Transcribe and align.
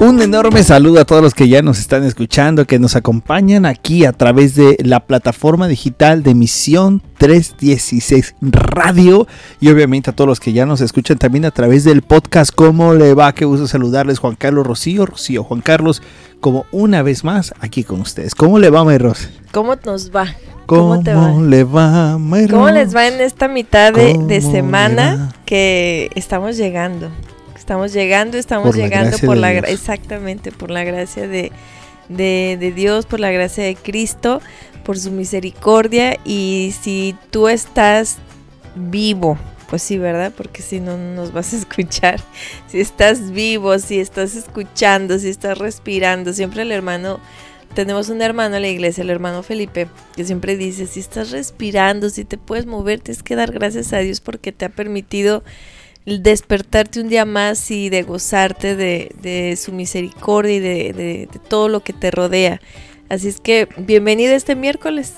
Un 0.00 0.22
enorme 0.22 0.62
saludo 0.62 0.98
a 0.98 1.04
todos 1.04 1.22
los 1.22 1.34
que 1.34 1.46
ya 1.46 1.60
nos 1.60 1.78
están 1.78 2.04
escuchando, 2.04 2.64
que 2.64 2.78
nos 2.78 2.96
acompañan 2.96 3.66
aquí 3.66 4.06
a 4.06 4.12
través 4.14 4.54
de 4.54 4.78
la 4.82 5.00
plataforma 5.00 5.68
digital 5.68 6.22
de 6.22 6.34
Misión 6.34 7.02
316 7.18 8.36
Radio 8.40 9.26
y 9.60 9.68
obviamente 9.68 10.08
a 10.08 10.14
todos 10.14 10.26
los 10.26 10.40
que 10.40 10.54
ya 10.54 10.64
nos 10.64 10.80
escuchan 10.80 11.18
también 11.18 11.44
a 11.44 11.50
través 11.50 11.84
del 11.84 12.00
podcast. 12.00 12.50
¿Cómo 12.54 12.94
le 12.94 13.12
va? 13.12 13.34
Qué 13.34 13.44
gusto 13.44 13.66
saludarles, 13.66 14.20
Juan 14.20 14.36
Carlos 14.36 14.66
Rocío, 14.66 15.04
Rocío, 15.04 15.44
Juan 15.44 15.60
Carlos, 15.60 16.00
como 16.40 16.64
una 16.72 17.02
vez 17.02 17.22
más 17.22 17.52
aquí 17.60 17.84
con 17.84 18.00
ustedes. 18.00 18.34
¿Cómo 18.34 18.58
le 18.58 18.70
va, 18.70 18.82
Mayros? 18.84 19.28
¿Cómo 19.52 19.76
nos 19.84 20.10
va? 20.16 20.34
¿Cómo, 20.64 21.02
te 21.02 21.12
va? 21.12 21.32
le 21.32 21.64
va, 21.64 22.16
Mayros? 22.16 22.52
¿Cómo 22.52 22.70
les 22.70 22.96
va 22.96 23.06
en 23.06 23.20
esta 23.20 23.48
mitad 23.48 23.92
de, 23.92 24.16
de 24.16 24.40
¿Cómo 24.40 24.50
semana 24.50 25.34
que 25.44 26.10
estamos 26.14 26.56
llegando? 26.56 27.10
Estamos 27.70 27.92
llegando, 27.92 28.36
estamos 28.36 28.66
Por 28.70 28.76
llegando 28.76 29.16
por 29.18 29.36
la 29.36 29.52
exactamente 29.52 30.50
por 30.50 30.72
la 30.72 30.82
gracia 30.82 31.28
de, 31.28 31.52
de, 32.08 32.56
de 32.58 32.72
Dios, 32.72 33.06
por 33.06 33.20
la 33.20 33.30
gracia 33.30 33.62
de 33.62 33.76
Cristo, 33.76 34.42
por 34.82 34.98
su 34.98 35.12
misericordia 35.12 36.18
y 36.24 36.74
si 36.82 37.14
tú 37.30 37.46
estás 37.46 38.18
vivo, 38.74 39.38
pues 39.68 39.84
sí, 39.84 39.98
¿verdad? 39.98 40.32
Porque 40.36 40.62
si 40.62 40.80
no, 40.80 40.96
no 40.96 41.14
nos 41.14 41.32
vas 41.32 41.52
a 41.52 41.56
escuchar. 41.58 42.18
Si 42.66 42.80
estás 42.80 43.30
vivo, 43.30 43.78
si 43.78 44.00
estás 44.00 44.34
escuchando, 44.34 45.20
si 45.20 45.28
estás 45.28 45.56
respirando, 45.56 46.32
siempre 46.32 46.62
el 46.62 46.72
hermano 46.72 47.20
tenemos 47.72 48.08
un 48.08 48.20
hermano 48.20 48.56
en 48.56 48.62
la 48.62 48.68
iglesia, 48.68 49.02
el 49.02 49.10
hermano 49.10 49.44
Felipe, 49.44 49.86
que 50.16 50.24
siempre 50.24 50.56
dice, 50.56 50.88
si 50.88 50.98
estás 50.98 51.30
respirando, 51.30 52.10
si 52.10 52.24
te 52.24 52.36
puedes 52.36 52.66
mover, 52.66 52.98
tienes 52.98 53.22
que 53.22 53.36
dar 53.36 53.52
gracias 53.52 53.92
a 53.92 53.98
Dios 53.98 54.20
porque 54.20 54.50
te 54.50 54.64
ha 54.64 54.70
permitido 54.70 55.44
despertarte 56.06 57.00
un 57.00 57.08
día 57.08 57.24
más 57.24 57.70
y 57.70 57.88
de 57.90 58.02
gozarte 58.02 58.74
de, 58.76 59.14
de 59.22 59.56
su 59.56 59.72
misericordia 59.72 60.54
y 60.54 60.60
de, 60.60 60.92
de- 60.92 61.28
de 61.32 61.38
todo 61.48 61.68
lo 61.68 61.80
que 61.80 61.92
te 61.92 62.10
rodea. 62.10 62.60
Así 63.08 63.28
es 63.28 63.40
que 63.40 63.68
bienvenido 63.76 64.32
este 64.34 64.54
miércoles. 64.56 65.14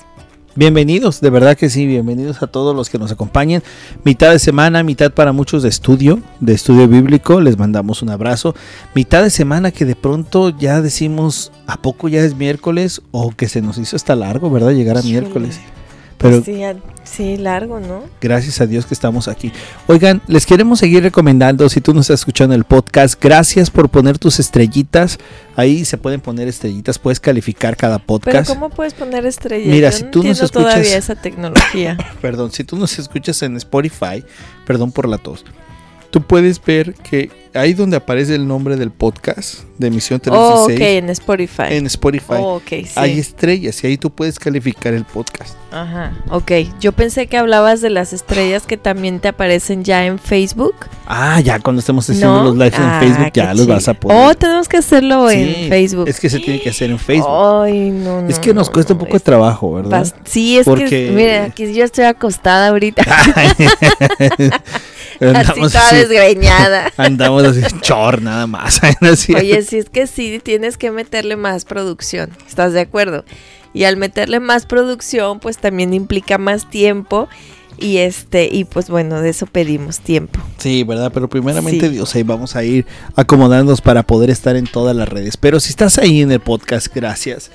Bienvenidos, 0.55 1.23
de 1.23 1.31
verdad 1.31 1.57
que 1.57 1.71
sí, 1.71 1.87
bienvenidos 1.87 2.43
a 2.43 2.47
todos 2.47 2.77
los 2.77 2.91
que 2.91 2.99
nos 2.99 3.11
acompañan. 3.11 3.63
Mitad 4.05 4.33
de 4.33 4.39
semana, 4.39 4.83
mitad 4.83 5.11
para 5.11 5.33
muchos 5.33 5.63
de 5.63 5.71
estudio, 5.71 6.21
de 6.41 6.53
estudio 6.53 6.87
bíblico, 6.89 7.41
les 7.41 7.57
mandamos 7.57 8.03
un 8.03 8.11
abrazo. 8.11 8.55
Mitad 8.95 9.23
de 9.23 9.31
semana 9.31 9.71
que 9.71 9.87
de 9.87 9.97
pronto 9.97 10.51
ya 10.51 10.83
decimos, 10.83 11.53
¿a 11.67 11.81
poco 11.81 12.09
ya 12.11 12.23
es 12.23 12.37
miércoles? 12.37 13.01
O 13.13 13.31
que 13.31 13.49
se 13.49 13.63
nos 13.63 13.79
hizo 13.79 13.97
hasta 13.97 14.15
largo, 14.15 14.51
¿verdad? 14.51 14.73
Llegar 14.73 14.99
a 14.99 15.03
miércoles. 15.03 15.59
Pero 16.23 16.43
sí, 17.05 17.37
largo, 17.37 17.81
¿no? 17.81 18.05
gracias 18.21 18.61
a 18.61 18.67
Dios 18.67 18.87
que 18.87 18.95
estamos 18.95 19.29
aquí. 19.29 19.53
Oigan, 19.89 20.23
les 20.29 20.47
queremos 20.47 20.79
seguir 20.79 21.03
recomendando, 21.03 21.69
si 21.69 21.81
tú 21.81 21.93
nos 21.93 22.05
estás 22.07 22.21
escuchando 22.21 22.55
el 22.55 22.65
podcast, 22.65 23.23
gracias 23.23 23.71
por 23.71 23.89
poner 23.89 24.19
tus 24.19 24.39
estrellitas. 24.39 25.19
Ahí 25.57 25.85
se 25.85 25.99
pueden 25.99 26.21
poner 26.21 26.49
estrellitas, 26.49 26.99
puedes 26.99 27.21
calificar 27.21 27.77
cada 27.77 27.99
Pero 27.99 28.07
podcast. 28.07 28.49
¿cómo 28.49 28.71
puedes 28.71 28.95
poner 28.95 29.27
estrellas? 29.27 29.69
Mira, 29.69 29.91
Yo 29.91 29.97
si 29.99 30.05
no 30.05 30.11
tú 30.11 30.19
nos 30.23 30.27
entiendo 30.41 30.49
todavía 30.49 30.83
escuchas- 30.83 30.99
esa 31.05 31.15
tecnología. 31.17 31.97
perdón, 32.23 32.53
si 32.53 32.65
tú 32.65 32.77
nos 32.77 32.99
escuchas 32.99 33.43
en 33.43 33.57
Spotify, 33.57 34.25
perdón 34.67 34.93
por 34.93 35.09
la 35.09 35.19
tos, 35.19 35.45
tú 36.13 36.21
puedes 36.23 36.63
ver 36.63 36.93
que 36.95 37.31
ahí 37.55 37.73
donde 37.75 37.97
aparece 37.97 38.35
el 38.35 38.47
nombre 38.47 38.77
del 38.77 38.91
podcast 38.91 39.61
de 39.79 39.87
Emisión 39.89 40.21
oh, 40.31 40.67
316 40.67 40.77
ok, 40.79 40.83
en 41.05 41.11
Spotify. 41.11 41.63
en 41.71 41.87
Spotify, 41.87 42.35
Oh, 42.39 42.55
ok, 42.57 42.69
sí. 42.69 42.87
hay 42.97 43.19
estrellas 43.19 43.83
y 43.83 43.87
ahí 43.89 43.97
tú 43.97 44.11
puedes 44.11 44.39
calificar 44.39 44.93
el 44.95 45.05
podcast. 45.05 45.55
Ajá, 45.73 46.13
ok. 46.31 46.53
Yo 46.81 46.93
pensé 46.93 47.27
que 47.27 47.39
hablabas 47.39 47.81
de 47.81 47.89
las 47.89 48.13
estrellas 48.13 48.67
que 48.67 48.77
también 48.77 49.21
te 49.21 49.29
aparecen 49.29 49.85
ya 49.85 50.05
en 50.05 50.19
Facebook. 50.19 50.75
Ah, 51.07 51.41
ya 51.41 51.59
cuando 51.61 51.81
estemos 51.81 52.09
haciendo 52.09 52.37
¿no? 52.37 52.45
los 52.45 52.57
lives 52.57 52.75
Ah, 52.77 53.01
en 53.03 53.09
Facebook 53.09 53.33
qué 53.33 53.41
ya 53.41 53.55
los 53.55 53.67
vas 53.67 53.89
a 53.89 53.95
poder. 53.95 54.19
Oh, 54.19 54.35
tenemos 54.35 54.69
que 54.69 54.77
hacerlo 54.77 55.29
Sí, 55.31 55.37
en 55.37 55.69
Facebook. 55.71 56.09
Es 56.09 56.21
que 56.21 56.29
se 56.29 56.39
tiene 56.41 56.61
que 56.61 56.69
hacer 56.71 56.91
en 56.91 56.99
Facebook. 56.99 57.27
Ay, 57.65 57.91
no, 57.91 58.21
no, 58.21 58.29
es 58.29 58.39
que 58.39 58.53
nos 58.53 58.69
no, 58.69 58.73
cuesta 58.75 58.93
un 58.93 58.99
poco 58.99 59.15
de 59.15 59.21
trabajo, 59.21 59.73
¿verdad? 59.73 60.07
Sí, 60.25 60.59
es 60.59 60.67
Porque- 60.67 60.89
que, 60.89 61.11
mira, 61.11 61.45
aquí 61.45 61.73
yo 61.73 61.85
estoy 61.85 62.05
acostada 62.05 62.69
ahorita, 62.69 63.03
andamos 65.29 65.75
así, 65.75 65.97
desgreñada. 65.97 66.93
andamos 66.97 67.45
así, 67.45 67.63
chor, 67.81 68.23
nada 68.23 68.47
más. 68.47 68.81
Así. 69.01 69.35
Oye, 69.35 69.63
sí 69.63 69.79
es 69.79 69.89
que 69.89 70.07
sí, 70.07 70.41
tienes 70.43 70.77
que 70.77 70.91
meterle 70.91 71.37
más 71.37 71.65
producción, 71.65 72.31
¿estás 72.47 72.73
de 72.73 72.81
acuerdo? 72.81 73.25
Y 73.75 73.85
al 73.85 73.97
meterle 73.97 74.41
más 74.41 74.67
producción, 74.67 75.41
pues 75.41 75.59
también 75.59 75.95
implica 75.95 76.39
más 76.39 76.69
tiempo 76.69 77.29
y 77.79 77.99
este 77.99 78.49
y 78.53 78.65
pues 78.65 78.91
bueno, 78.91 79.21
de 79.21 79.31
eso 79.31 79.47
pedimos 79.47 80.01
tiempo. 80.01 80.41
Sí, 80.59 80.85
¿verdad? 80.85 81.11
Pero 81.13 81.29
primeramente, 81.29 81.89
Sí. 81.89 81.95
Dios, 81.95 82.15
ahí 82.15 82.23
vamos 82.23 82.55
a 82.55 82.65
ir 82.65 82.87
acomodándonos 83.17 83.81
para 83.81 84.03
poder 84.03 84.31
estar 84.31 84.57
en 84.57 84.67
todas 84.67 84.95
las 84.95 85.09
redes. 85.09 85.37
Pero 85.37 85.59
si 85.59 85.71
estás 85.71 85.99
ahí 85.99 86.23
en 86.23 86.31
el 86.33 86.41
podcast, 86.41 86.95
gracias. 86.95 87.51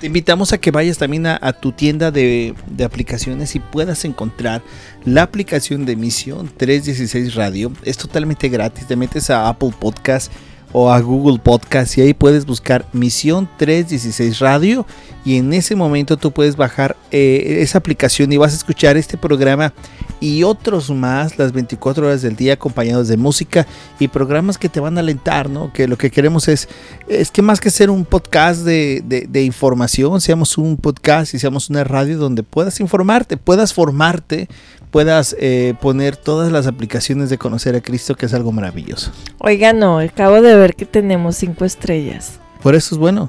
Te 0.00 0.06
invitamos 0.06 0.52
a 0.52 0.58
que 0.58 0.70
vayas 0.70 0.98
también 0.98 1.26
a, 1.26 1.38
a 1.40 1.52
tu 1.52 1.72
tienda 1.72 2.10
de, 2.10 2.54
de 2.66 2.84
aplicaciones 2.84 3.54
y 3.54 3.60
puedas 3.60 4.04
encontrar 4.04 4.62
la 5.04 5.22
aplicación 5.22 5.86
de 5.86 5.96
Misión 5.96 6.50
316 6.54 7.34
Radio. 7.34 7.72
Es 7.82 7.96
totalmente 7.96 8.48
gratis. 8.48 8.86
Te 8.86 8.96
metes 8.96 9.30
a 9.30 9.48
Apple 9.48 9.72
Podcast 9.78 10.30
o 10.72 10.92
a 10.92 11.00
Google 11.00 11.38
Podcast 11.38 11.96
y 11.96 12.02
ahí 12.02 12.14
puedes 12.14 12.44
buscar 12.44 12.86
Misión 12.92 13.48
316 13.56 14.40
Radio 14.40 14.86
y 15.24 15.38
en 15.38 15.52
ese 15.52 15.74
momento 15.74 16.16
tú 16.16 16.32
puedes 16.32 16.56
bajar 16.56 16.96
eh, 17.10 17.58
esa 17.60 17.78
aplicación 17.78 18.32
y 18.32 18.36
vas 18.36 18.52
a 18.52 18.56
escuchar 18.56 18.96
este 18.96 19.16
programa 19.16 19.72
y 20.20 20.42
otros 20.44 20.90
más 20.90 21.38
las 21.38 21.52
24 21.52 22.06
horas 22.06 22.22
del 22.22 22.36
día 22.36 22.54
acompañados 22.54 23.08
de 23.08 23.16
música 23.16 23.66
y 23.98 24.08
programas 24.08 24.56
que 24.58 24.68
te 24.68 24.80
van 24.80 24.96
a 24.96 25.00
alentar, 25.00 25.50
¿no? 25.50 25.72
Que 25.72 25.86
lo 25.88 25.98
que 25.98 26.10
queremos 26.10 26.48
es, 26.48 26.68
es 27.08 27.30
que 27.30 27.42
más 27.42 27.60
que 27.60 27.70
ser 27.70 27.90
un 27.90 28.04
podcast 28.04 28.62
de, 28.64 29.02
de- 29.06 29.26
de 29.28 29.42
información, 29.44 30.20
seamos 30.20 30.56
un 30.58 30.76
podcast 30.76 31.34
y 31.34 31.38
seamos 31.38 31.68
una 31.70 31.84
radio 31.84 32.18
donde 32.18 32.42
puedas 32.42 32.80
informarte, 32.80 33.36
puedas 33.36 33.74
formarte, 33.74 34.48
puedas 34.90 35.36
eh, 35.38 35.74
poner 35.80 36.16
todas 36.16 36.50
las 36.50 36.66
aplicaciones 36.66 37.28
de 37.28 37.36
conocer 37.38 37.74
a 37.76 37.80
Cristo, 37.82 38.14
que 38.14 38.26
es 38.26 38.32
algo 38.34 38.52
maravilloso. 38.52 39.10
Oiga, 39.38 39.72
no, 39.72 39.98
acabo 39.98 40.40
de 40.40 40.56
ver 40.56 40.74
que 40.74 40.86
tenemos 40.86 41.36
cinco 41.36 41.64
estrellas. 41.66 42.40
Por 42.62 42.74
eso 42.74 42.94
es 42.94 42.98
bueno, 42.98 43.28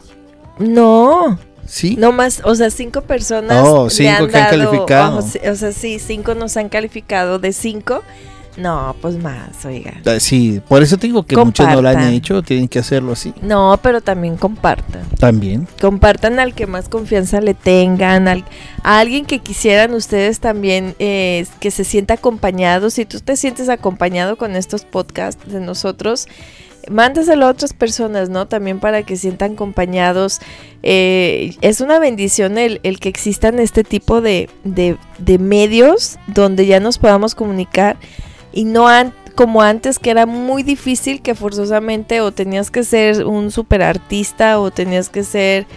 No, 0.59 1.37
¿sí? 1.67 1.95
no 2.00 2.11
más, 2.11 2.41
o 2.44 2.55
sea, 2.55 2.72
cinco 2.72 3.01
personas. 3.01 3.63
Oh, 3.67 3.85
le 3.85 3.89
cinco 3.91 4.09
han 4.23 4.28
que 4.29 4.38
han 4.38 4.44
dado- 4.59 4.69
calificado. 4.72 5.17
O, 5.19 5.22
sea, 5.22 5.51
o 5.51 5.55
sea, 5.55 5.72
sí, 5.72 6.00
cinco 6.00 6.33
nos 6.33 6.57
han 6.57 6.69
calificado 6.69 7.38
de 7.38 7.53
cinco. 7.53 8.01
No, 8.57 8.95
pues 9.03 9.19
más, 9.19 9.66
oiga. 9.66 10.01
Ah, 10.03 10.19
Sí, 10.19 10.63
por 10.67 10.81
eso 10.81 10.97
te 10.97 11.05
digo 11.05 11.22
que 11.22 11.35
muchos 11.38 11.67
no 11.67 11.79
lo 11.79 11.89
han 11.89 11.94
Compartan. 11.94 12.13
hecho, 12.16 12.41
tienen 12.41 12.67
que 12.67 12.79
hacerlo 12.79 13.11
así. 13.11 13.31
No, 13.44 13.79
pero 13.83 14.01
también 14.01 14.35
compartan. 14.35 15.03
También. 15.19 15.67
Compartan 15.79 16.39
al 16.39 16.55
que 16.55 16.66
más 16.66 16.89
confianza 16.89 17.39
le 17.39 17.53
tengan, 17.53 18.28
al, 18.28 18.45
a 18.81 18.97
alguien 18.97 19.25
que 19.25 19.38
quisieran 19.38 19.94
ustedes 19.94 20.39
también 20.39 20.95
eh, 20.97 21.45
que 21.59 21.69
se 21.69 21.84
sienta 21.84 22.16
acompañado. 22.16 22.89
Si 22.89 23.05
tú 23.05 23.19
te 23.19 23.35
sientes 23.38 23.69
acompañado 23.69 24.38
con 24.38 24.55
estos 24.55 24.85
podcasts 24.85 25.47
de 25.53 25.59
nosotros, 25.59 26.28
mándaselo 26.89 27.45
a 27.45 27.49
otras 27.49 27.73
personas, 27.73 28.29
¿no? 28.29 28.47
También 28.47 28.79
para 28.79 29.03
que 29.03 29.15
sientan 29.17 29.53
acompañados. 29.53 30.39
Eh, 30.83 31.55
es 31.61 31.81
una 31.81 31.99
bendición 31.99 32.57
el, 32.57 32.79
el 32.83 32.99
que 32.99 33.09
existan 33.09 33.59
este 33.59 33.83
tipo 33.83 34.21
de, 34.21 34.49
de- 34.63 34.97
medios 35.39 36.17
donde 36.27 36.65
ya 36.65 36.79
nos 36.79 36.97
podamos 36.97 37.35
comunicar 37.35 37.97
y 38.53 38.63
no 38.65 38.87
como 39.35 39.61
antes 39.61 39.99
que 39.99 40.09
era 40.09 40.25
muy 40.25 40.63
difícil 40.63 41.21
que 41.21 41.35
forzosamente 41.35 42.21
o 42.21 42.31
tenías 42.31 42.71
que 42.71 42.83
ser 42.83 43.25
un 43.25 43.51
super 43.51 43.83
artista 43.83 44.59
o 44.59 44.71
tenías 44.71 45.09
que 45.09 45.23
ser 45.23 45.67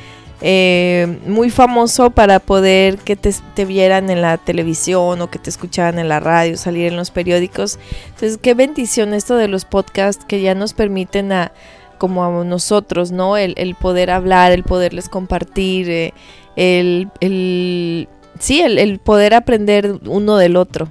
eh, 0.40 1.18
muy 1.26 1.50
famoso 1.50 2.10
para 2.10 2.40
poder 2.40 2.98
que 2.98 3.16
te, 3.16 3.34
te 3.54 3.64
vieran 3.64 4.10
en 4.10 4.22
la 4.22 4.38
televisión 4.38 5.20
o 5.20 5.30
que 5.30 5.38
te 5.38 5.50
escucharan 5.50 5.98
en 5.98 6.08
la 6.08 6.20
radio, 6.20 6.56
salir 6.56 6.86
en 6.86 6.96
los 6.96 7.10
periódicos. 7.10 7.78
Entonces, 8.06 8.38
qué 8.40 8.54
bendición 8.54 9.14
esto 9.14 9.36
de 9.36 9.48
los 9.48 9.64
podcasts 9.64 10.24
que 10.24 10.40
ya 10.40 10.54
nos 10.54 10.72
permiten 10.72 11.32
a 11.32 11.52
como 11.98 12.24
a 12.24 12.44
nosotros, 12.44 13.12
¿no? 13.12 13.36
El, 13.36 13.52
el 13.58 13.74
poder 13.74 14.10
hablar, 14.10 14.52
el 14.52 14.64
poderles 14.64 15.10
compartir, 15.10 15.90
eh, 15.90 16.14
el, 16.56 17.08
el 17.20 18.08
sí, 18.38 18.62
el, 18.62 18.78
el 18.78 18.98
poder 18.98 19.34
aprender 19.34 19.98
uno 20.06 20.38
del 20.38 20.56
otro. 20.56 20.88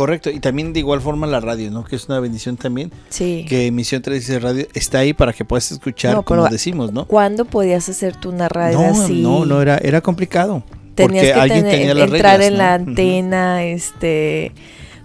Correcto, 0.00 0.30
y 0.30 0.40
también 0.40 0.72
de 0.72 0.80
igual 0.80 1.00
forma 1.00 1.26
la 1.26 1.40
radio, 1.40 1.70
¿no? 1.70 1.84
Que 1.84 1.96
es 1.96 2.06
una 2.08 2.18
bendición 2.20 2.56
también, 2.56 2.90
Sí. 3.08 3.44
que 3.48 3.66
Emisión 3.66 4.02
316 4.02 4.42
Radio 4.42 4.66
está 4.74 4.98
ahí 4.98 5.12
para 5.12 5.32
que 5.32 5.44
puedas 5.44 5.70
escuchar, 5.72 6.14
No, 6.14 6.22
como 6.24 6.48
decimos, 6.48 6.92
¿no? 6.92 7.04
¿Cuándo 7.06 7.44
podías 7.44 7.88
hacer 7.88 8.16
tú 8.16 8.30
una 8.30 8.48
radio 8.48 8.78
No, 8.80 9.02
así? 9.02 9.22
no, 9.22 9.44
no, 9.44 9.62
era, 9.62 9.78
era 9.78 10.00
complicado. 10.00 10.62
Tenías 10.94 11.24
porque 11.24 11.32
que 11.32 11.40
alguien 11.40 11.60
tener- 11.64 11.78
tenía 11.78 11.94
las 11.94 12.10
entrar 12.12 12.38
reglas, 12.40 12.46
en 12.48 12.52
¿no? 12.52 12.58
la 12.58 12.74
antena, 12.74 13.64
este, 13.64 14.52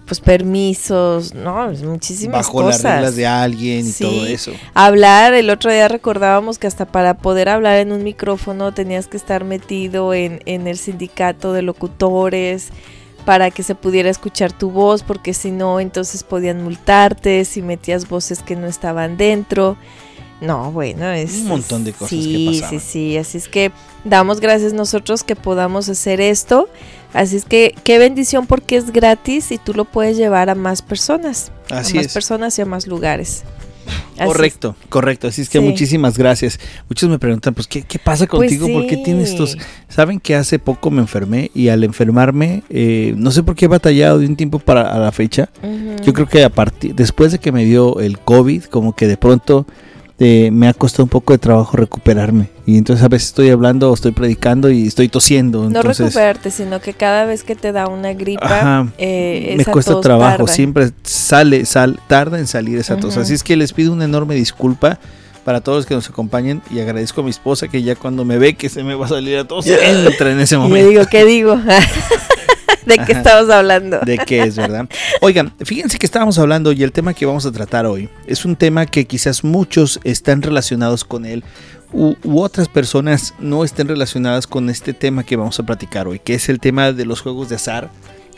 pues 0.04 0.20
permisos, 0.20 1.34
no, 1.34 1.70
es 1.70 1.82
muchísimas 1.82 2.46
Bajo 2.46 2.62
cosas. 2.62 2.82
las 2.84 2.92
reglas 2.94 3.16
de 3.16 3.26
alguien 3.26 3.80
y 3.86 3.90
Sí. 3.90 4.04
todo 4.04 4.26
eso. 4.26 4.52
Hablar, 4.74 5.34
el 5.34 5.50
otro 5.50 5.72
día 5.72 5.88
recordábamos 5.88 6.58
que 6.58 6.66
hasta 6.66 6.86
para 6.86 7.14
poder 7.18 7.48
hablar 7.48 7.78
en 7.78 7.92
un 7.92 8.04
micrófono 8.04 8.72
tenías 8.72 9.06
que 9.08 9.16
estar 9.16 9.44
metido 9.44 10.14
en, 10.14 10.40
en 10.46 10.66
el 10.66 10.76
sindicato 10.78 11.52
de 11.52 11.62
locutores 11.62 12.68
para 13.26 13.50
que 13.50 13.62
se 13.62 13.74
pudiera 13.74 14.08
escuchar 14.08 14.52
tu 14.52 14.70
voz, 14.70 15.02
porque 15.02 15.34
si 15.34 15.50
no, 15.50 15.80
entonces 15.80 16.22
podían 16.22 16.62
multarte 16.62 17.44
si 17.44 17.60
metías 17.60 18.08
voces 18.08 18.42
que 18.42 18.56
no 18.56 18.66
estaban 18.68 19.18
dentro. 19.18 19.76
No, 20.40 20.70
bueno, 20.70 21.10
es 21.10 21.38
un 21.38 21.48
montón 21.48 21.82
de 21.82 21.92
cosas 21.92 22.10
sí, 22.10 22.46
que 22.46 22.60
pasaban. 22.60 22.80
Sí, 22.80 22.86
sí, 22.86 23.16
así 23.16 23.38
es 23.38 23.48
que 23.48 23.72
damos 24.04 24.38
gracias 24.38 24.72
nosotros 24.74 25.24
que 25.24 25.34
podamos 25.34 25.88
hacer 25.88 26.20
esto. 26.20 26.68
Así 27.12 27.36
es 27.36 27.44
que 27.44 27.74
qué 27.84 27.98
bendición 27.98 28.46
porque 28.46 28.76
es 28.76 28.92
gratis 28.92 29.50
y 29.50 29.58
tú 29.58 29.74
lo 29.74 29.84
puedes 29.84 30.16
llevar 30.16 30.48
a 30.48 30.54
más 30.54 30.82
personas, 30.82 31.50
Así 31.68 31.94
a 31.94 31.96
más 31.96 32.06
es. 32.06 32.14
personas 32.14 32.58
y 32.58 32.62
a 32.62 32.66
más 32.66 32.86
lugares. 32.86 33.42
Así 33.86 34.24
Correcto, 34.26 34.76
correcto. 34.88 35.28
Así 35.28 35.42
es 35.42 35.48
que 35.48 35.58
Sí. 35.58 35.64
muchísimas 35.64 36.16
gracias. 36.18 36.58
Muchos 36.88 37.08
me 37.10 37.18
preguntan, 37.18 37.54
pues, 37.54 37.66
¿qué, 37.66 37.82
qué 37.82 37.98
pasa 37.98 38.26
Pues 38.26 38.50
contigo? 38.50 38.66
¿Por 38.72 38.86
qué 38.86 38.96
tienes 38.98 39.30
estos? 39.30 39.56
Saben 39.88 40.20
que 40.20 40.34
hace 40.34 40.58
poco 40.58 40.90
me 40.90 41.00
enfermé 41.00 41.50
y 41.54 41.68
al 41.68 41.84
enfermarme, 41.84 42.62
eh, 42.70 43.14
no 43.16 43.30
sé 43.30 43.42
por 43.42 43.54
qué 43.54 43.66
he 43.66 43.68
batallado 43.68 44.18
de 44.18 44.26
un 44.26 44.36
tiempo 44.36 44.58
para 44.58 44.90
a 44.92 44.98
la 44.98 45.12
fecha. 45.12 45.48
Yo 46.04 46.12
creo 46.12 46.26
que 46.26 46.44
a 46.44 46.50
partir, 46.50 46.94
después 46.94 47.32
de 47.32 47.38
que 47.38 47.52
me 47.52 47.64
dio 47.64 48.00
el 48.00 48.18
COVID, 48.18 48.64
como 48.64 48.94
que 48.94 49.06
de 49.06 49.16
pronto 49.16 49.66
eh, 50.18 50.50
me 50.50 50.66
ha 50.66 50.74
costado 50.74 51.04
un 51.04 51.10
poco 51.10 51.32
de 51.32 51.38
trabajo 51.38 51.76
recuperarme. 51.76 52.48
Y 52.64 52.78
entonces 52.78 53.04
a 53.04 53.08
veces 53.08 53.28
estoy 53.28 53.50
hablando 53.50 53.90
o 53.90 53.94
estoy 53.94 54.12
predicando 54.12 54.70
y 54.70 54.86
estoy 54.86 55.08
tosiendo. 55.08 55.60
No 55.60 55.66
entonces, 55.66 55.98
recuperarte, 55.98 56.50
sino 56.50 56.80
que 56.80 56.94
cada 56.94 57.24
vez 57.26 57.44
que 57.44 57.54
te 57.54 57.72
da 57.72 57.86
una 57.86 58.12
gripa, 58.14 58.44
Ajá. 58.46 58.88
eh, 58.98 59.54
me 59.58 59.64
cuesta 59.64 59.92
tos 59.92 60.00
trabajo, 60.00 60.38
tarda. 60.38 60.52
siempre 60.52 60.90
sale, 61.02 61.66
sal, 61.66 62.00
tarda 62.08 62.38
en 62.38 62.46
salir 62.46 62.78
esa 62.78 62.96
tos. 62.96 63.16
Así 63.16 63.34
es 63.34 63.42
que 63.42 63.56
les 63.56 63.72
pido 63.72 63.92
una 63.92 64.04
enorme 64.04 64.34
disculpa 64.34 64.98
para 65.46 65.60
todos 65.60 65.78
los 65.78 65.86
que 65.86 65.94
nos 65.94 66.10
acompañan 66.10 66.60
y 66.72 66.80
agradezco 66.80 67.20
a 67.20 67.24
mi 67.24 67.30
esposa 67.30 67.68
que 67.68 67.80
ya 67.80 67.94
cuando 67.94 68.24
me 68.24 68.36
ve 68.36 68.56
que 68.56 68.68
se 68.68 68.82
me 68.82 68.96
va 68.96 69.06
a 69.06 69.10
salir 69.10 69.38
a 69.38 69.44
tos, 69.46 69.64
entra 69.68 70.32
en 70.32 70.40
ese 70.40 70.58
momento. 70.58 70.88
digo, 70.88 71.04
¿qué 71.08 71.24
digo? 71.24 71.56
¿De 72.84 72.96
qué 72.96 73.02
Ajá. 73.02 73.12
estamos 73.12 73.48
hablando? 73.50 74.00
de 74.00 74.18
qué 74.18 74.42
es, 74.42 74.56
¿verdad? 74.56 74.88
Oigan, 75.20 75.54
fíjense 75.64 76.00
que 76.00 76.06
estábamos 76.06 76.36
hablando 76.40 76.72
y 76.72 76.82
el 76.82 76.90
tema 76.90 77.14
que 77.14 77.26
vamos 77.26 77.46
a 77.46 77.52
tratar 77.52 77.86
hoy 77.86 78.08
es 78.26 78.44
un 78.44 78.56
tema 78.56 78.86
que 78.86 79.04
quizás 79.04 79.44
muchos 79.44 80.00
están 80.02 80.42
relacionados 80.42 81.04
con 81.04 81.24
él 81.24 81.44
u, 81.92 82.16
u 82.24 82.40
otras 82.40 82.66
personas 82.66 83.32
no 83.38 83.62
estén 83.62 83.86
relacionadas 83.86 84.48
con 84.48 84.68
este 84.68 84.94
tema 84.94 85.22
que 85.22 85.36
vamos 85.36 85.60
a 85.60 85.62
platicar 85.62 86.08
hoy, 86.08 86.18
que 86.18 86.34
es 86.34 86.48
el 86.48 86.58
tema 86.58 86.90
de 86.90 87.06
los 87.06 87.20
juegos 87.20 87.48
de 87.48 87.54
azar, 87.54 87.88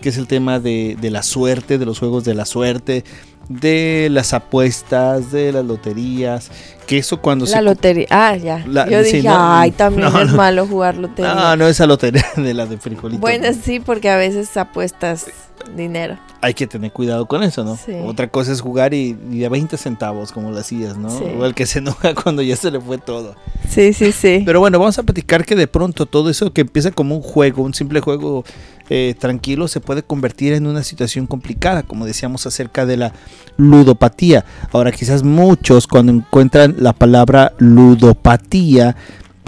que 0.00 0.08
es 0.10 0.16
el 0.18 0.26
tema 0.26 0.60
de, 0.60 0.96
de 1.00 1.10
la 1.10 1.22
suerte, 1.22 1.78
de 1.78 1.86
los 1.86 1.98
juegos 1.98 2.24
de 2.24 2.34
la 2.34 2.44
suerte, 2.44 3.04
de 3.48 4.08
las 4.10 4.34
apuestas, 4.34 5.32
de 5.32 5.52
las 5.52 5.64
loterías, 5.64 6.50
que 6.86 6.98
eso 6.98 7.20
cuando 7.20 7.46
La 7.46 7.62
lotería. 7.62 8.06
Ah, 8.10 8.36
ya. 8.36 8.62
La- 8.66 8.88
Yo 8.88 9.02
sí, 9.02 9.16
dije, 9.16 9.28
no, 9.28 9.36
ay, 9.58 9.70
también 9.70 10.12
no, 10.12 10.20
es 10.20 10.30
no. 10.30 10.36
malo 10.36 10.66
jugar 10.66 10.96
lotería. 10.96 11.34
No, 11.34 11.56
no 11.56 11.66
esa 11.68 11.86
lotería 11.86 12.24
de 12.36 12.54
la 12.54 12.66
de 12.66 12.78
frijolito. 12.78 13.20
bueno, 13.20 13.48
sí, 13.64 13.80
porque 13.80 14.10
a 14.10 14.16
veces 14.16 14.54
apuestas 14.56 15.26
dinero. 15.76 16.18
hay 16.40 16.54
que 16.54 16.66
tener 16.66 16.92
cuidado 16.92 17.26
con 17.26 17.42
eso, 17.42 17.64
¿no? 17.64 17.76
Sí. 17.76 17.92
Otra 18.04 18.28
cosa 18.28 18.52
es 18.52 18.60
jugar 18.60 18.94
y, 18.94 19.16
y 19.30 19.38
de 19.38 19.48
20 19.48 19.76
centavos, 19.76 20.32
como 20.32 20.50
lo 20.50 20.58
hacías, 20.58 20.96
¿no? 20.96 21.10
Sí. 21.10 21.24
O 21.38 21.44
el 21.44 21.54
que 21.54 21.66
se 21.66 21.80
enoja 21.80 22.14
cuando 22.22 22.42
ya 22.42 22.56
se 22.56 22.70
le 22.70 22.80
fue 22.80 22.98
todo. 22.98 23.34
Sí, 23.68 23.92
sí, 23.92 24.12
sí. 24.12 24.42
Pero 24.44 24.60
bueno, 24.60 24.78
vamos 24.78 24.98
a 24.98 25.02
platicar 25.02 25.44
que 25.44 25.56
de 25.56 25.66
pronto 25.66 26.06
todo 26.06 26.30
eso 26.30 26.52
que 26.52 26.62
empieza 26.62 26.90
como 26.90 27.16
un 27.16 27.22
juego, 27.22 27.62
un 27.62 27.74
simple 27.74 28.00
juego 28.00 28.44
eh, 28.90 29.14
tranquilo, 29.18 29.68
se 29.68 29.80
puede 29.80 30.02
convertir 30.02 30.54
en 30.54 30.66
una 30.66 30.82
situación 30.82 31.26
complicada, 31.26 31.82
como 31.82 32.06
decíamos 32.06 32.46
acerca 32.46 32.86
de 32.86 32.96
la 32.96 33.12
ludopatía. 33.58 34.46
Ahora, 34.72 34.92
quizás 34.92 35.22
muchos 35.22 35.86
cuando 35.86 36.12
encuentran 36.12 36.76
la 36.78 36.94
palabra 36.94 37.52
ludopatía, 37.58 38.96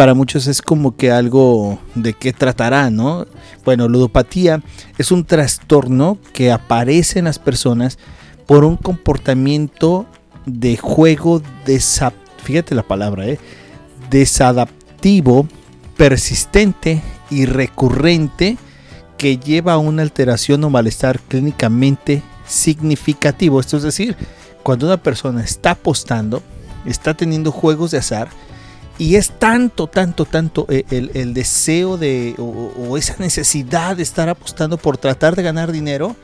para 0.00 0.14
muchos 0.14 0.46
es 0.46 0.62
como 0.62 0.96
que 0.96 1.12
algo 1.12 1.78
de 1.94 2.14
qué 2.14 2.32
tratará, 2.32 2.88
¿no? 2.88 3.26
Bueno, 3.66 3.86
ludopatía 3.86 4.62
es 4.96 5.12
un 5.12 5.26
trastorno 5.26 6.16
que 6.32 6.50
aparece 6.50 7.18
en 7.18 7.26
las 7.26 7.38
personas 7.38 7.98
por 8.46 8.64
un 8.64 8.78
comportamiento 8.78 10.06
de 10.46 10.78
juego 10.78 11.42
fíjate 12.42 12.74
la 12.74 12.82
palabra, 12.82 13.26
¿eh? 13.28 13.38
desadaptivo, 14.08 15.46
persistente 15.98 17.02
y 17.28 17.44
recurrente 17.44 18.56
que 19.18 19.36
lleva 19.36 19.74
a 19.74 19.78
una 19.78 20.00
alteración 20.00 20.64
o 20.64 20.70
malestar 20.70 21.20
clínicamente 21.20 22.22
significativo. 22.46 23.60
Esto 23.60 23.76
es 23.76 23.82
decir, 23.82 24.16
cuando 24.62 24.86
una 24.86 24.96
persona 24.96 25.44
está 25.44 25.72
apostando, 25.72 26.42
está 26.86 27.12
teniendo 27.12 27.52
juegos 27.52 27.90
de 27.90 27.98
azar, 27.98 28.30
y 29.00 29.16
es 29.16 29.30
tanto, 29.30 29.86
tanto, 29.86 30.26
tanto 30.26 30.66
eh, 30.68 30.84
el, 30.90 31.10
el 31.14 31.32
deseo 31.32 31.96
de 31.96 32.34
o, 32.36 32.98
esa 32.98 33.16
necesidad 33.18 33.96
de 33.96 34.02
estar 34.02 34.28
apostando 34.28 34.76
por 34.76 34.98
tratar 34.98 35.34
de 35.36 35.42
ganar 35.42 35.72
dinero 35.72 36.14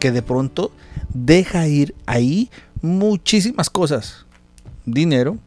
que 0.00 0.10
de 0.10 0.20
pronto 0.20 0.72
deja 1.14 1.68
ir 1.68 1.94
ahí 2.06 2.50
muchísimas 2.82 3.70
cosas. 3.70 4.26
Dinero. 4.84 5.38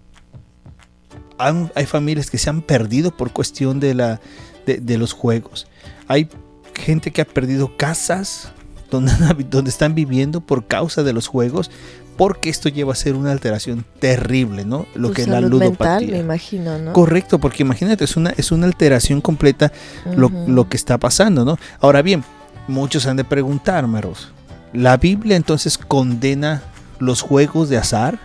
Han- 1.38 1.70
hay 1.76 1.86
familias 1.86 2.30
que 2.30 2.38
se 2.38 2.50
han 2.50 2.62
perdido 2.62 3.12
por 3.12 3.32
cuestión 3.34 3.82
de, 3.82 3.94
la, 3.94 4.22
de, 4.66 4.98
los 4.98 5.12
juegos. 5.12 5.68
Hay 6.08 6.30
gente 6.76 7.12
que 7.12 7.22
ha 7.22 7.26
perdido 7.26 7.76
casas 7.76 8.54
donde, 8.90 9.12
donde 9.50 9.70
están 9.70 9.96
viviendo 9.96 10.40
por 10.40 10.66
causa 10.66 11.04
de 11.04 11.12
los 11.12 11.28
juegos. 11.28 11.72
Porque 12.18 12.50
esto 12.50 12.70
lleva 12.70 12.94
a 12.94 12.96
ser 12.96 13.16
una 13.16 13.32
alteración 13.32 13.86
terrible, 14.00 14.66
¿no? 14.66 14.86
Lo 14.94 15.10
Tu 15.10 15.16
que 15.16 15.22
es 15.24 15.28
la 15.28 15.42
ludopatía. 15.42 16.00
mental, 16.00 16.12
me 16.12 16.20
imagino, 16.20 16.78
¿no? 16.78 16.94
Correcto, 16.94 17.40
porque 17.40 17.64
imagínate, 17.64 18.04
es 18.04 18.16
una, 18.16 18.30
es 18.32 18.52
una 18.52 18.66
alteración 18.68 19.20
completa 19.20 19.72
lo, 20.16 20.32
lo 20.48 20.70
que 20.70 20.78
está 20.78 20.98
pasando, 20.98 21.44
¿no? 21.44 21.58
Ahora 21.80 22.02
bien, 22.02 22.24
muchos 22.68 23.08
han 23.08 23.18
de 23.18 23.24
preguntar, 23.24 23.88
Maros, 23.88 24.32
¿la 24.74 24.98
Biblia 24.98 25.36
entonces 25.36 25.78
condena 25.78 26.62
los 27.00 27.22
juegos 27.22 27.70
de 27.70 27.78
azar, 27.78 28.20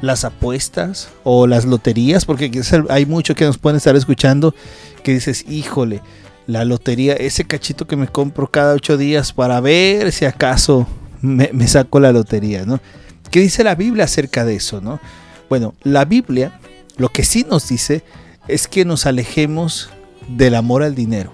las 0.00 0.24
apuestas 0.24 1.10
o 1.22 1.46
las 1.46 1.64
loterías? 1.66 2.24
Porque 2.24 2.50
hay 2.88 3.06
muchos 3.06 3.36
que 3.36 3.44
nos 3.44 3.58
pueden 3.58 3.76
estar 3.76 3.96
escuchando 3.96 4.54
que 5.02 5.12
dices, 5.12 5.44
híjole, 5.48 6.00
la 6.46 6.64
lotería, 6.64 7.14
ese 7.14 7.44
cachito 7.44 7.86
que 7.86 7.96
me 7.96 8.08
compro 8.08 8.50
cada 8.50 8.74
ocho 8.74 8.96
días 8.96 9.32
para 9.32 9.60
ver 9.60 10.10
si 10.10 10.24
acaso 10.24 10.86
me, 11.22 11.50
me 11.52 11.68
saco 11.68 12.00
la 12.00 12.12
lotería, 12.12 12.64
¿no? 12.64 12.80
¿Qué 13.30 13.40
dice 13.40 13.64
la 13.64 13.74
Biblia 13.74 14.04
acerca 14.04 14.44
de 14.44 14.56
eso, 14.56 14.80
no? 14.80 15.00
Bueno, 15.48 15.74
la 15.82 16.04
Biblia 16.04 16.58
lo 16.96 17.08
que 17.08 17.24
sí 17.24 17.46
nos 17.48 17.68
dice 17.68 18.02
es 18.48 18.68
que 18.68 18.84
nos 18.84 19.06
alejemos 19.06 19.90
del 20.28 20.54
amor 20.54 20.82
al 20.82 20.94
dinero. 20.94 21.32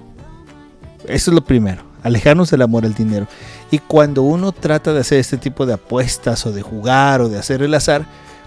Eso 1.09 1.31
es 1.31 1.35
lo 1.35 1.45
primero, 1.45 1.83
alejarnos 2.03 2.51
del 2.51 2.63
amor 2.63 2.85
al 2.85 2.95
dinero. 2.95 3.27
Y 3.71 3.79
cuando 3.79 4.23
uno 4.23 4.53
trata 4.53 4.93
de 4.93 5.01
hacer 5.01 5.19
este 5.19 5.37
tipo 5.39 5.67
de 5.67 5.75
apuestas 5.75 6.45
o 6.47 6.53
de 6.53 6.63
jugar 6.63 7.21
o 7.21 7.29
de 7.29 7.39
hacer 7.39 7.63
el 7.63 7.75
azar, 7.75 8.05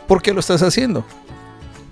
¿por 0.08 0.22
qué 0.22 0.34
lo 0.34 0.39
estás 0.39 0.62
haciendo? 0.62 1.06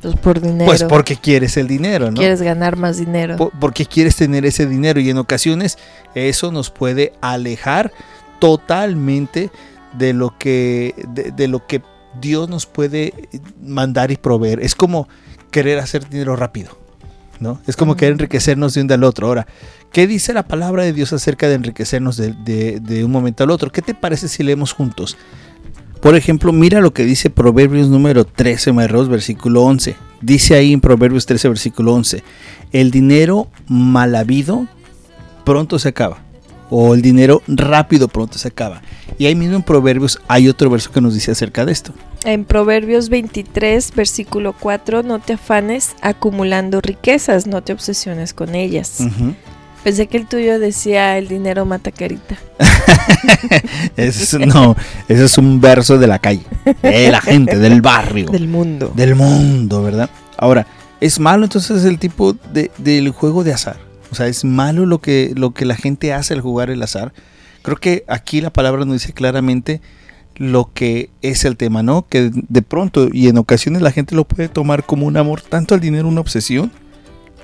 Pues 0.01 0.15
por 0.17 0.39
dinero. 0.39 0.65
Pues 0.65 0.83
porque 0.83 1.15
quieres 1.17 1.57
el 1.57 1.67
dinero, 1.67 2.11
¿no? 2.11 2.17
Quieres 2.17 2.41
ganar 2.41 2.75
más 2.77 2.97
dinero. 2.97 3.35
Po- 3.35 3.51
porque 3.59 3.85
quieres 3.85 4.15
tener 4.15 4.45
ese 4.45 4.65
dinero 4.67 4.99
y 4.99 5.09
en 5.09 5.17
ocasiones 5.17 5.77
eso 6.13 6.51
nos 6.51 6.69
puede 6.69 7.13
alejar 7.21 7.91
totalmente 8.39 9.49
de 9.97 10.13
lo 10.13 10.37
que 10.37 10.93
de, 11.13 11.31
de 11.31 11.47
lo 11.47 11.65
que 11.67 11.81
Dios 12.21 12.49
nos 12.49 12.65
puede 12.65 13.13
mandar 13.61 14.11
y 14.11 14.17
proveer. 14.17 14.59
Es 14.61 14.75
como 14.75 15.07
querer 15.51 15.79
hacer 15.79 16.09
dinero 16.09 16.35
rápido, 16.35 16.77
¿no? 17.39 17.59
Es 17.67 17.75
como 17.75 17.95
querer 17.95 18.13
enriquecernos 18.13 18.73
de 18.73 18.81
un 18.81 18.87
día 18.87 18.95
al 18.95 19.03
otro. 19.03 19.27
Ahora, 19.27 19.47
¿qué 19.91 20.07
dice 20.07 20.33
la 20.33 20.47
palabra 20.47 20.83
de 20.83 20.93
Dios 20.93 21.13
acerca 21.13 21.47
de 21.47 21.55
enriquecernos 21.55 22.17
de, 22.17 22.33
de- 22.43 22.79
de 22.79 23.05
un 23.05 23.11
momento 23.11 23.43
al 23.43 23.51
otro? 23.51 23.71
¿Qué 23.71 23.81
te 23.81 23.93
parece 23.93 24.27
si 24.27 24.43
leemos 24.43 24.73
juntos? 24.73 25.17
Por 26.01 26.15
ejemplo, 26.15 26.53
mira 26.53 26.79
lo 26.79 26.93
que 26.93 27.03
dice 27.05 27.29
Proverbios 27.31 27.87
número 27.89 28.23
13, 28.25 28.71
Mayrós, 28.71 29.09
versículo 29.09 29.63
11. 29.63 29.95
Dice 30.21 30.55
ahí 30.55 30.71
en 30.73 30.79
Proverbios 30.81 31.25
13, 31.25 31.49
versículo 31.49 31.93
11, 31.93 32.23
el 32.71 32.91
dinero 32.91 33.47
mal 33.67 34.15
habido 34.15 34.67
pronto 35.43 35.79
se 35.79 35.89
acaba. 35.89 36.23
O 36.69 36.93
el 36.93 37.01
dinero 37.01 37.41
rápido 37.47 38.07
pronto 38.07 38.37
se 38.37 38.49
acaba. 38.49 38.81
Y 39.17 39.25
ahí 39.25 39.35
mismo 39.35 39.55
en 39.55 39.63
Proverbios 39.63 40.19
hay 40.27 40.49
otro 40.49 40.69
verso 40.69 40.91
que 40.91 40.99
nos 41.01 41.13
dice 41.13 41.31
acerca 41.31 41.65
de 41.65 41.71
esto. 41.71 41.93
En 42.25 42.43
Proverbios 42.45 43.09
23, 43.09 43.93
versículo 43.95 44.53
4, 44.59 45.03
no 45.03 45.19
te 45.19 45.33
afanes 45.33 45.95
acumulando 46.01 46.81
riquezas, 46.81 47.47
no 47.47 47.61
te 47.63 47.73
obsesiones 47.73 48.33
con 48.33 48.53
ellas. 48.55 48.97
Ujú. 48.99 49.33
Pensé 49.83 50.07
que 50.07 50.17
el 50.17 50.25
tuyo 50.27 50.59
decía 50.59 51.17
el 51.17 51.29
dinero 51.29 51.65
mata 51.65 51.91
carita. 51.91 52.35
Ese 53.95 54.23
es- 54.23 54.47
no, 54.47 54.75
ese 55.07 55.23
es 55.25 55.37
un 55.37 55.61
verso 55.61 55.97
de 55.97 56.07
la 56.07 56.19
calle, 56.19 56.43
de 56.81 57.09
la 57.11 57.21
gente, 57.21 57.57
del 57.57 57.81
barrio. 57.81 58.29
Del 58.29 58.47
mundo. 58.47 58.91
del 58.95 59.15
mundo, 59.15 59.81
¿verdad? 59.83 60.09
Ahora, 60.37 60.67
¿es 60.99 61.19
malo 61.19 61.45
entonces 61.45 61.85
el 61.85 61.99
tipo 61.99 62.33
de, 62.53 62.71
del 62.77 63.09
juego 63.11 63.43
de 63.43 63.53
azar? 63.53 63.77
O 64.11 64.15
sea, 64.15 64.27
¿es 64.27 64.45
malo 64.45 64.85
lo 64.85 64.99
que, 64.99 65.33
lo 65.35 65.53
que 65.53 65.65
la 65.65 65.75
gente 65.75 66.13
hace 66.13 66.33
al 66.33 66.41
jugar 66.41 66.69
el 66.69 66.81
azar? 66.83 67.13
Creo 67.61 67.77
que 67.77 68.03
aquí 68.07 68.39
la 68.41 68.51
palabra 68.51 68.85
nos 68.85 68.93
dice 69.01 69.13
claramente 69.13 69.81
lo 70.35 70.71
que 70.73 71.09
es 71.21 71.43
el 71.45 71.57
tema, 71.57 71.83
¿no? 71.83 72.05
Que 72.07 72.31
de 72.33 72.61
pronto 72.61 73.09
y 73.11 73.27
en 73.27 73.37
ocasiones 73.37 73.81
la 73.81 73.91
gente 73.91 74.15
lo 74.15 74.23
puede 74.25 74.47
tomar 74.49 74.85
como 74.85 75.05
un 75.07 75.17
amor, 75.17 75.41
tanto 75.41 75.73
al 75.75 75.81
dinero, 75.81 76.07
una 76.07 76.21
obsesión, 76.21 76.71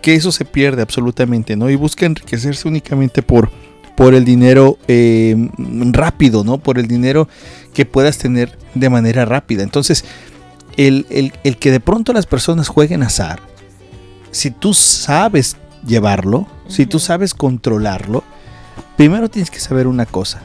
que 0.01 0.15
eso 0.15 0.31
se 0.31 0.45
pierde 0.45 0.81
absolutamente, 0.81 1.55
¿no? 1.55 1.69
Y 1.69 1.75
busca 1.75 2.05
enriquecerse 2.05 2.67
únicamente 2.67 3.21
por, 3.23 3.49
por 3.97 4.13
el 4.13 4.25
dinero 4.25 4.77
eh, 4.87 5.49
rápido, 5.91 6.43
¿no? 6.43 6.59
Por 6.59 6.77
el 6.77 6.87
dinero 6.87 7.27
que 7.73 7.85
puedas 7.85 8.17
tener 8.17 8.57
de 8.75 8.89
manera 8.89 9.25
rápida. 9.25 9.63
Entonces, 9.63 10.05
el, 10.77 11.05
el- 11.09 11.33
el 11.43 11.57
que 11.57 11.71
de 11.71 11.79
pronto 11.79 12.13
las 12.13 12.25
personas 12.27 12.67
jueguen 12.67 13.01
azar, 13.03 13.39
si 14.31 14.51
tú 14.51 14.73
sabes 14.73 15.57
llevarlo, 15.85 16.47
si 16.67 16.85
tú 16.85 16.99
sabes 16.99 17.33
controlarlo, 17.33 18.23
primero 18.97 19.29
tienes 19.29 19.51
que 19.51 19.59
saber 19.59 19.87
una 19.87 20.05
cosa. 20.05 20.41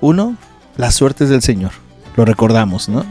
Uno, 0.00 0.36
la 0.76 0.90
suerte 0.90 1.24
es 1.24 1.30
del 1.30 1.42
Señor. 1.42 1.72
Lo 2.16 2.24
recordamos, 2.24 2.88
¿no? 2.88 3.04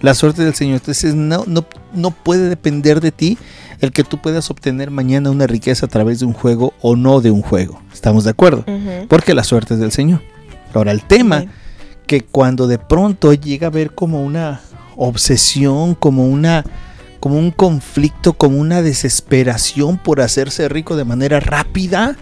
La 0.00 0.14
suerte 0.14 0.44
del 0.44 0.54
Señor. 0.54 0.76
Entonces 0.76 1.14
no, 1.14 1.44
no, 1.46 1.64
no 1.92 2.10
puede 2.10 2.48
depender 2.48 3.00
de 3.00 3.12
ti 3.12 3.38
el 3.80 3.92
que 3.92 4.04
tú 4.04 4.18
puedas 4.18 4.50
obtener 4.50 4.90
mañana 4.90 5.30
una 5.30 5.46
riqueza 5.46 5.86
a 5.86 5.88
través 5.88 6.20
de 6.20 6.26
un 6.26 6.32
juego 6.32 6.74
o 6.80 6.96
no 6.96 7.20
de 7.20 7.30
un 7.30 7.42
juego. 7.42 7.80
¿Estamos 7.92 8.24
de 8.24 8.30
acuerdo? 8.30 8.64
Porque 9.08 9.34
la 9.34 9.44
suerte 9.44 9.74
es 9.74 9.80
del 9.80 9.92
Señor. 9.92 10.22
Ahora, 10.72 10.92
el 10.92 11.02
tema 11.02 11.44
que 12.06 12.22
cuando 12.22 12.66
de 12.66 12.78
pronto 12.78 13.32
llega 13.32 13.68
a 13.68 13.70
ver 13.70 13.94
como 13.94 14.24
una 14.24 14.60
obsesión, 14.96 15.94
como 15.94 16.26
una 16.26 16.64
como 17.24 17.38
un 17.38 17.52
conflicto, 17.52 18.34
como 18.34 18.58
una 18.58 18.82
desesperación 18.82 19.96
por 19.96 20.20
hacerse 20.20 20.68
rico 20.68 20.94
de 20.94 21.04
manera 21.06 21.40
rápida. 21.40 22.18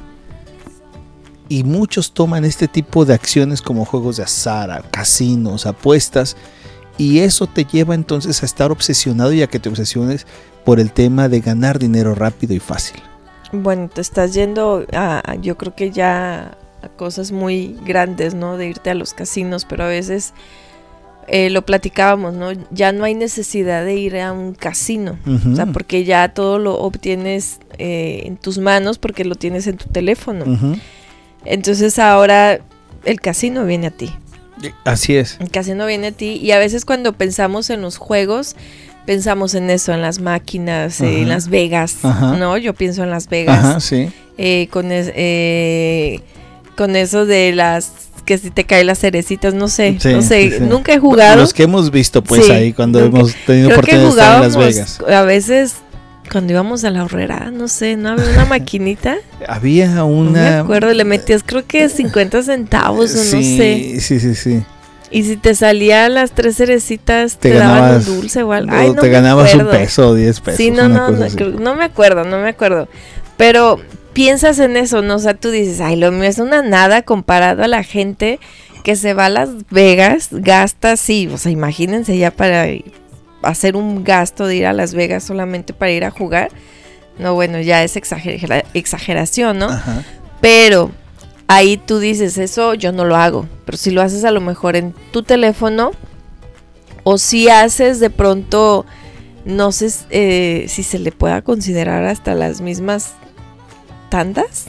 Y 1.48 1.64
muchos 1.64 2.12
toman 2.14 2.44
este 2.44 2.68
tipo 2.68 3.04
de 3.04 3.12
acciones 3.12 3.62
como 3.62 3.84
juegos 3.84 4.18
de 4.18 4.22
azar, 4.22 4.84
casinos, 4.92 5.66
apuestas. 5.66 6.36
Y 6.98 7.18
eso 7.18 7.48
te 7.48 7.64
lleva 7.64 7.96
entonces 7.96 8.44
a 8.44 8.46
estar 8.46 8.70
obsesionado 8.70 9.32
y 9.32 9.42
a 9.42 9.48
que 9.48 9.58
te 9.58 9.68
obsesiones 9.68 10.24
por 10.64 10.78
el 10.78 10.92
tema 10.92 11.28
de 11.28 11.40
ganar 11.40 11.80
dinero 11.80 12.14
rápido 12.14 12.54
y 12.54 12.60
fácil. 12.60 13.02
Bueno, 13.50 13.88
te 13.88 14.02
estás 14.02 14.34
yendo 14.34 14.86
a- 14.92 15.34
yo 15.40 15.58
creo 15.58 15.74
que 15.74 15.90
ya 15.90 16.56
a 16.80 16.88
cosas 16.90 17.32
muy 17.32 17.76
grandes, 17.84 18.34
¿no? 18.34 18.56
De 18.56 18.68
irte 18.68 18.90
a 18.90 18.94
los 18.94 19.14
casinos, 19.14 19.64
pero 19.68 19.82
a 19.82 19.88
veces 19.88 20.32
eh, 21.28 21.50
lo 21.50 21.62
platicábamos, 21.64 22.34
¿no? 22.34 22.50
Ya 22.70 22.92
no 22.92 23.04
hay 23.04 23.14
necesidad 23.14 23.84
de 23.84 23.94
ir 23.94 24.16
a 24.18 24.32
un 24.32 24.54
casino, 24.54 25.18
o 25.52 25.54
sea, 25.56 25.66
porque 25.66 26.04
ya 26.04 26.28
todo 26.34 26.58
lo 26.58 26.74
obtienes 26.78 27.58
eh, 27.78 28.22
en 28.26 28.36
tus 28.36 28.58
manos 28.58 28.98
porque 28.98 29.24
lo 29.24 29.34
tienes 29.36 29.66
en 29.66 29.76
tu 29.76 29.88
teléfono. 29.88 30.44
Entonces 31.44 31.98
ahora 31.98 32.60
el 33.04 33.20
casino 33.20 33.64
viene 33.64 33.88
a 33.88 33.90
ti. 33.90 34.12
Así 34.84 35.16
es. 35.16 35.38
El 35.40 35.50
casino 35.50 35.86
viene 35.86 36.08
a 36.08 36.12
ti 36.12 36.38
y 36.42 36.52
a 36.52 36.58
veces 36.58 36.84
cuando 36.84 37.12
pensamos 37.14 37.68
en 37.70 37.80
los 37.82 37.96
juegos, 37.96 38.54
pensamos 39.06 39.54
en 39.54 39.70
eso, 39.70 39.92
en 39.92 40.02
las 40.02 40.20
máquinas, 40.20 41.00
eh, 41.00 41.22
en. 41.22 41.28
Las 41.28 41.48
Vegas, 41.48 41.96
Ajá. 42.04 42.36
¿no? 42.36 42.56
Yo 42.58 42.74
pienso 42.74 43.02
en 43.02 43.10
Las 43.10 43.28
Vegas. 43.28 43.58
Ajá, 43.64 43.80
sí. 43.80 44.08
eh, 44.38 44.68
con, 44.70 44.92
es- 44.92 45.10
eh, 45.16 46.20
con 46.76 46.94
eso 46.94 47.26
de 47.26 47.52
las 47.52 47.90
que 48.24 48.38
si 48.38 48.50
te 48.50 48.64
caen 48.64 48.86
las 48.86 48.98
cerecitas, 49.00 49.52
no 49.54 49.68
sé, 49.68 49.96
Sí, 50.00 50.12
no 50.12 50.22
sé, 50.22 50.50
sí, 50.50 50.56
nunca 50.60 50.92
he 50.94 50.98
jugado. 50.98 51.36
Los 51.40 51.52
que 51.52 51.64
hemos 51.64 51.90
visto 51.90 52.22
pues 52.22 52.44
Sí, 52.46 52.52
ahí 52.52 52.72
cuando 52.72 53.00
nunca- 53.00 53.18
hemos 53.18 53.34
tenido 53.46 53.68
Creo 53.68 53.78
oportunidad 53.80 54.02
de 54.04 54.08
estar 54.10 54.36
en 54.36 54.42
Las 54.42 54.56
Vegas. 54.56 55.00
a 55.08 55.22
veces 55.22 55.74
cuando 56.30 56.52
íbamos 56.52 56.84
a 56.84 56.90
la 56.90 57.04
horrera, 57.04 57.50
no 57.52 57.68
sé, 57.68 57.96
no 57.96 58.10
había 58.10 58.24
una 58.30 58.44
maquinita, 58.46 59.16
Había 59.48 59.88
no 59.88 60.08
me 60.08 60.14
una 60.14 60.60
acuerdo, 60.60 60.92
le 60.94 61.04
metías 61.04 61.42
creo 61.44 61.66
que 61.66 61.88
50 61.88 62.42
centavos 62.42 63.12
o 63.14 63.18
no 63.18 63.22
sé. 63.24 63.96
Sí, 64.00 64.18
sí, 64.20 64.34
sí. 64.34 64.62
Y 65.10 65.24
si 65.24 65.36
te 65.36 65.54
salían 65.54 66.14
las 66.14 66.30
tres 66.30 66.56
cerecitas, 66.56 67.36
te, 67.36 67.50
Te 67.50 67.58
daban 67.58 67.82
ganabas- 67.82 68.08
un 68.08 68.16
dulce 68.20 68.42
o 68.44 68.52
algo. 68.52 68.72
Ay, 68.74 68.92
no 68.94 69.00
te 69.02 69.10
ganabas 69.10 69.54
un 69.54 69.68
peso 69.68 70.08
o 70.08 70.14
diez 70.14 70.40
pesos. 70.40 70.56
Sí, 70.56 70.70
no, 70.70 70.86
una 70.86 71.10
no, 71.10 71.10
no, 71.10 71.48
no 71.60 71.74
me 71.76 71.84
acuerdo, 71.84 72.24
no 72.24 72.38
me 72.38 72.48
acuerdo. 72.48 72.88
Pero 73.36 73.78
piensas 74.12 74.58
en 74.58 74.76
eso, 74.76 75.02
¿no? 75.02 75.16
O 75.16 75.18
sea, 75.18 75.34
tú 75.34 75.50
dices, 75.50 75.80
ay, 75.80 75.96
lo 75.96 76.12
mío 76.12 76.24
es 76.24 76.38
una 76.38 76.62
nada 76.62 77.02
comparado 77.02 77.62
a 77.62 77.68
la 77.68 77.82
gente 77.82 78.38
que 78.84 78.96
se 78.96 79.14
va 79.14 79.26
a 79.26 79.28
Las 79.30 79.50
Vegas, 79.70 80.28
gasta, 80.32 80.96
sí, 80.96 81.28
o 81.32 81.38
sea, 81.38 81.52
imagínense 81.52 82.16
ya 82.18 82.30
para 82.30 82.66
hacer 83.42 83.76
un 83.76 84.02
gasto 84.04 84.46
de 84.46 84.56
ir 84.56 84.66
a 84.66 84.72
Las 84.72 84.94
Vegas 84.94 85.22
solamente 85.24 85.72
para 85.72 85.92
ir 85.92 86.04
a 86.04 86.10
jugar. 86.10 86.50
No, 87.18 87.34
bueno, 87.34 87.60
ya 87.60 87.84
es 87.84 87.96
exagera- 87.96 88.64
exageración, 88.74 89.58
¿no? 89.58 89.66
Ajá. 89.66 90.02
Pero 90.40 90.90
ahí 91.46 91.76
tú 91.76 91.98
dices, 91.98 92.38
eso 92.38 92.74
yo 92.74 92.90
no 92.90 93.04
lo 93.04 93.16
hago. 93.16 93.46
Pero 93.64 93.78
si 93.78 93.90
lo 93.90 94.02
haces 94.02 94.24
a 94.24 94.30
lo 94.30 94.40
mejor 94.40 94.76
en 94.76 94.94
tu 95.12 95.22
teléfono, 95.22 95.92
o 97.04 97.18
si 97.18 97.48
haces 97.48 98.00
de 98.00 98.10
pronto, 98.10 98.86
no 99.44 99.72
sé 99.72 99.92
eh, 100.10 100.66
si 100.68 100.82
se 100.82 100.98
le 100.98 101.12
pueda 101.12 101.42
considerar 101.42 102.04
hasta 102.04 102.34
las 102.34 102.60
mismas 102.60 103.14
tandas. 104.12 104.66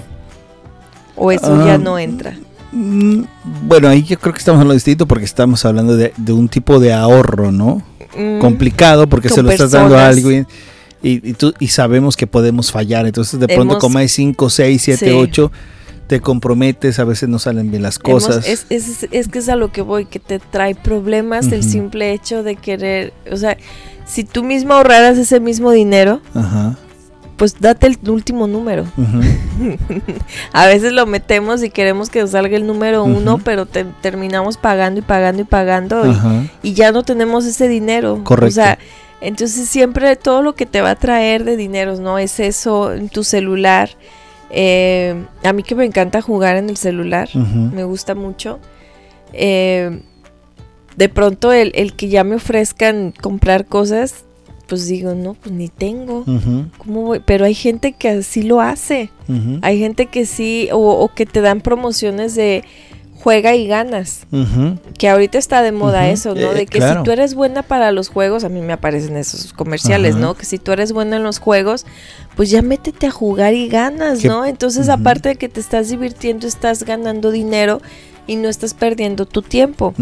O 1.16 1.32
eso 1.32 1.64
ya 1.66 1.76
Ah, 1.76 1.78
no 1.78 2.00
entra. 2.00 2.36
Mm, 2.72 3.24
Bueno, 3.68 3.88
ahí 3.90 4.02
yo 4.04 4.18
creo 4.20 4.34
que 4.34 4.40
estamos 4.40 4.58
hablando 4.60 4.74
distinto 4.74 5.06
porque 5.08 5.26
estamos 5.26 5.64
hablando 5.66 5.96
de, 5.96 6.12
de 6.18 6.34
un 6.34 6.48
tipo 6.50 6.80
de 6.80 6.94
ahorro, 6.94 7.52
¿no? 7.52 7.84
Mm, 8.18 8.40
Complicado 8.40 9.08
porque 9.08 9.30
se 9.30 9.44
lo 9.44 9.52
estás 9.52 9.72
dando 9.72 9.98
a 9.98 10.08
alguien 10.08 10.48
y, 11.04 11.30
y, 11.30 11.34
tú, 11.34 11.54
y 11.60 11.68
sabemos 11.68 12.16
que 12.18 12.26
podemos 12.26 12.72
fallar. 12.72 13.06
Entonces, 13.06 13.40
de 13.40 13.48
pronto, 13.48 13.74
Hemos- 13.74 13.82
como 13.82 14.00
hay 14.00 14.08
5, 14.08 14.50
6, 14.50 14.82
7, 14.82 15.06
Sí. 15.06 15.12
8, 15.12 15.52
te 16.08 16.20
comprometes, 16.20 16.98
a 17.00 17.04
veces 17.04 17.30
no 17.30 17.38
salen 17.40 17.70
bien 17.70 17.84
las 17.84 18.00
hemos- 18.04 18.26
cosas. 18.26 18.48
es, 18.48 18.66
es- 18.70 19.08
es 19.12 19.28
que 19.28 19.40
es 19.40 19.50
a 19.50 19.56
lo 19.56 19.72
que 19.72 19.82
voy, 19.82 20.06
que 20.06 20.20
te 20.20 20.40
trae 20.40 20.74
problemas 20.76 21.52
el 21.52 21.64
simple 21.64 22.12
hecho 22.14 22.42
de 22.44 22.56
querer, 22.56 23.14
o 23.32 23.38
sea, 23.38 23.58
si 24.06 24.24
tú 24.24 24.44
mismo 24.44 24.74
ahorraras 24.74 25.18
ese 25.18 25.40
mismo 25.40 25.72
dinero, 25.72 26.22
Ajá. 26.34 26.78
Pues 27.38 27.60
date 27.60 27.88
el 27.88 27.98
último 28.10 28.48
número. 28.48 28.86
A 30.54 30.68
veces 30.68 30.92
lo 30.94 31.06
metemos 31.06 31.64
y 31.64 31.70
queremos 31.70 32.10
que 32.10 32.22
nos 32.22 32.32
salga 32.32 32.56
el 32.58 32.68
número 32.68 33.04
uno, 33.04 33.40
pero 33.44 33.66
te- 33.66 33.86
terminamos 34.02 34.58
pagando 34.58 35.00
y 35.00 35.04
pagando 35.04 35.42
y 35.42 35.46
pagando 35.46 36.04
y, 36.62 36.74
ya 36.74 36.92
no 36.92 37.04
tenemos 37.04 37.46
ese 37.46 37.68
dinero. 37.68 38.22
Correcto. 38.24 38.48
O 38.48 38.52
sea, 38.52 38.78
entonces 39.22 39.68
siempre 39.70 40.16
todo 40.16 40.42
lo 40.42 40.54
que 40.56 40.66
te 40.66 40.82
va 40.82 40.92
a 40.92 40.96
traer 40.96 41.44
de 41.44 41.56
dinero, 41.58 41.96
¿no? 41.98 42.18
Es 42.20 42.40
eso 42.40 42.94
en 42.94 43.10
tu 43.10 43.24
celular. 43.24 43.90
Eh, 44.50 45.24
a 45.44 45.54
mí 45.54 45.64
que 45.64 45.74
me 45.76 45.86
encanta 45.86 46.22
jugar 46.22 46.58
en 46.58 46.70
el 46.70 46.78
celular, 46.78 47.30
me 47.36 47.84
gusta 47.84 48.14
mucho. 48.16 48.60
Eh, 49.32 50.02
de 50.96 51.10
pronto 51.10 51.52
el, 51.52 51.72
el 51.74 51.96
que 51.96 52.10
ya 52.10 52.24
me 52.24 52.36
ofrezcan 52.36 53.14
comprar 53.20 53.66
cosas, 53.66 54.26
pues 54.74 54.88
digo, 54.88 55.14
no, 55.16 55.34
pues 55.36 55.54
ni 55.54 55.70
tengo. 55.70 56.20
Ujú, 56.28 56.66
¿Cómo 56.78 57.02
voy? 57.04 57.22
Pero 57.26 57.46
hay 57.46 57.54
gente 57.54 57.94
que 57.94 58.10
así 58.10 58.44
lo 58.44 58.60
hace. 58.62 59.10
Hay 59.62 59.80
gente 59.80 60.08
que 60.08 60.26
sí, 60.26 60.70
o, 60.72 60.78
o 60.80 61.08
que 61.14 61.26
te 61.26 61.42
dan 61.42 61.62
promociones 61.62 62.36
de 62.36 62.64
juega 63.16 63.56
y 63.56 63.68
ganas. 63.68 64.26
Que 64.98 65.08
ahorita 65.08 65.38
está 65.38 65.62
de 65.62 65.72
moda 65.72 66.10
eso, 66.10 66.36
¿no? 66.36 66.52
eh, 66.52 66.56
De 66.56 66.66
que 66.66 66.80
claro. 66.80 67.00
si 67.00 67.04
tú 67.06 67.12
eres 67.12 67.36
buena 67.36 67.64
para 67.64 67.94
los 67.94 68.10
juegos, 68.10 68.44
a 68.44 68.50
mí 68.50 68.60
me 68.62 68.74
aparecen 68.74 69.16
esos 69.16 69.54
comerciales. 69.54 70.18
¿no? 70.18 70.34
Que 70.34 70.46
si 70.46 70.58
tú 70.58 70.72
eres 70.74 70.92
buena 70.92 71.16
en 71.16 71.24
los 71.24 71.40
juegos, 71.40 71.86
pues 72.36 72.50
ya 72.50 72.62
métete 72.62 73.08
a 73.08 73.12
jugar 73.12 73.54
y 73.54 73.70
ganas, 73.70 74.26
¿no? 74.26 74.44
Entonces, 74.46 74.90
aparte 74.90 75.30
de 75.30 75.36
que 75.38 75.48
te 75.48 75.62
estás 75.62 75.90
divirtiendo, 75.90 76.48
estás 76.48 76.84
ganando 76.84 77.32
dinero 77.32 77.82
y 78.28 78.36
no 78.36 78.50
estás 78.50 78.74
perdiendo 78.74 79.26
tu 79.26 79.42
tiempo. 79.42 79.94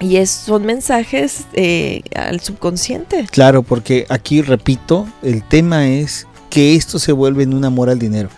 Y 0.00 0.16
es, 0.16 0.30
son 0.30 0.64
mensajes 0.64 1.46
eh, 1.54 2.02
al 2.14 2.40
subconsciente. 2.40 3.26
Claro, 3.30 3.62
porque 3.62 4.06
aquí, 4.08 4.42
repito, 4.42 5.06
el 5.22 5.42
tema 5.42 5.88
es 5.88 6.26
que 6.50 6.74
esto 6.74 6.98
se 6.98 7.12
vuelve 7.12 7.44
en 7.44 7.54
un 7.54 7.64
amor 7.64 7.88
al 7.88 7.98
dinero. 7.98 8.28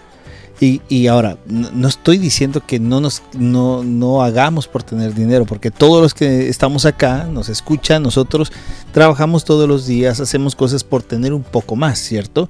Y, 0.61 0.83
y 0.89 1.07
ahora, 1.07 1.39
no, 1.47 1.71
no 1.73 1.89
estoy 1.89 2.19
diciendo 2.19 2.63
que 2.67 2.81
no 2.81 3.01
nos 3.01 3.23
no, 3.33 3.85
no 3.85 4.23
hagamos 4.23 4.67
por 4.67 4.83
tener 4.83 5.15
dinero, 5.15 5.45
porque 5.47 5.71
todos 5.71 6.03
los 6.03 6.15
que 6.15 6.49
estamos 6.49 6.85
acá 6.85 7.25
nos 7.25 7.49
escuchan, 7.49 8.03
nosotros 8.03 8.51
trabajamos 8.93 9.45
todos 9.45 9.69
los 9.69 9.87
días, 9.87 10.19
hacemos 10.19 10.57
cosas 10.57 10.83
por 10.83 11.05
tener 11.05 11.33
un 11.33 11.45
poco 11.45 11.77
más, 11.77 12.01
¿cierto? 12.01 12.49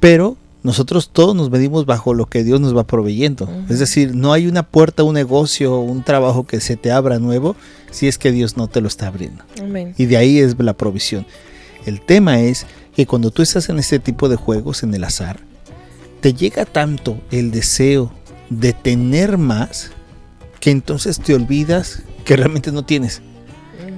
Pero 0.00 0.36
nosotros 0.62 1.10
todos 1.12 1.34
nos 1.34 1.50
medimos 1.50 1.86
bajo 1.86 2.14
lo 2.14 2.26
que 2.26 2.44
Dios 2.44 2.60
nos 2.60 2.76
va 2.76 2.84
proveyendo. 2.84 3.48
Es 3.68 3.78
decir, 3.78 4.14
no 4.14 4.32
hay 4.32 4.46
una 4.46 4.62
puerta, 4.62 5.02
un 5.02 5.14
negocio, 5.14 5.78
un 5.78 6.04
trabajo 6.04 6.46
que 6.46 6.60
se 6.60 6.76
te 6.76 6.92
abra 6.92 7.18
nuevo 7.18 7.56
si 7.90 8.06
es 8.06 8.16
que 8.16 8.30
Dios 8.30 8.56
no 8.56 8.68
te 8.68 8.80
lo 8.80 8.88
está 8.88 9.08
abriendo. 9.08 9.44
Amén. 9.60 9.94
Y 9.98 10.06
de 10.06 10.16
ahí 10.16 10.38
es 10.38 10.56
la 10.58 10.74
provisión. 10.74 11.26
El 11.84 12.00
tema 12.00 12.40
es 12.40 12.66
que 12.94 13.06
cuando 13.06 13.30
tú 13.30 13.42
estás 13.42 13.68
en 13.68 13.78
este 13.78 13.98
tipo 13.98 14.28
de 14.28 14.36
juegos, 14.36 14.82
en 14.84 14.94
el 14.94 15.02
azar, 15.02 15.40
te 16.20 16.32
llega 16.32 16.64
tanto 16.64 17.20
el 17.32 17.50
deseo 17.50 18.12
de 18.48 18.72
tener 18.72 19.38
más 19.38 19.90
que 20.60 20.70
entonces 20.70 21.18
te 21.18 21.34
olvidas 21.34 22.02
que 22.24 22.36
realmente 22.36 22.70
no 22.70 22.84
tienes. 22.84 23.20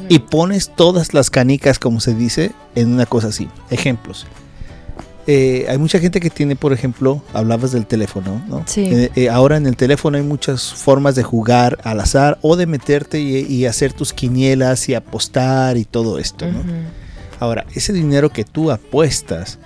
Y 0.08 0.18
pones 0.18 0.74
todas 0.74 1.12
las 1.12 1.30
canicas, 1.30 1.78
como 1.78 2.00
se 2.00 2.14
dice, 2.14 2.52
en 2.74 2.92
una 2.92 3.06
cosa 3.06 3.28
así. 3.28 3.48
Ejemplos. 3.70 4.26
Eh, 5.26 5.66
hay 5.68 5.78
mucha 5.78 5.98
gente 5.98 6.20
que 6.20 6.28
tiene, 6.28 6.54
por 6.54 6.72
ejemplo, 6.72 7.22
hablabas 7.32 7.72
del 7.72 7.86
teléfono, 7.86 8.42
¿no? 8.46 8.62
Sí. 8.66 8.82
Eh, 8.82 9.10
eh, 9.14 9.30
ahora 9.30 9.56
en 9.56 9.66
el 9.66 9.76
teléfono 9.76 10.18
hay 10.18 10.22
muchas 10.22 10.74
formas 10.74 11.14
de 11.14 11.22
jugar 11.22 11.78
al 11.84 12.00
azar 12.00 12.38
o 12.42 12.56
de 12.56 12.66
meterte 12.66 13.20
y, 13.20 13.38
y 13.40 13.66
hacer 13.66 13.92
tus 13.92 14.12
quinielas 14.12 14.88
y 14.88 14.94
apostar 14.94 15.76
y 15.78 15.84
todo 15.84 16.18
esto, 16.18 16.46
¿no? 16.46 16.62
Ahora, 17.40 17.66
ese 17.74 17.92
dinero 17.92 18.30
que 18.30 18.44
tú 18.44 18.70
apuestas, 18.70 19.58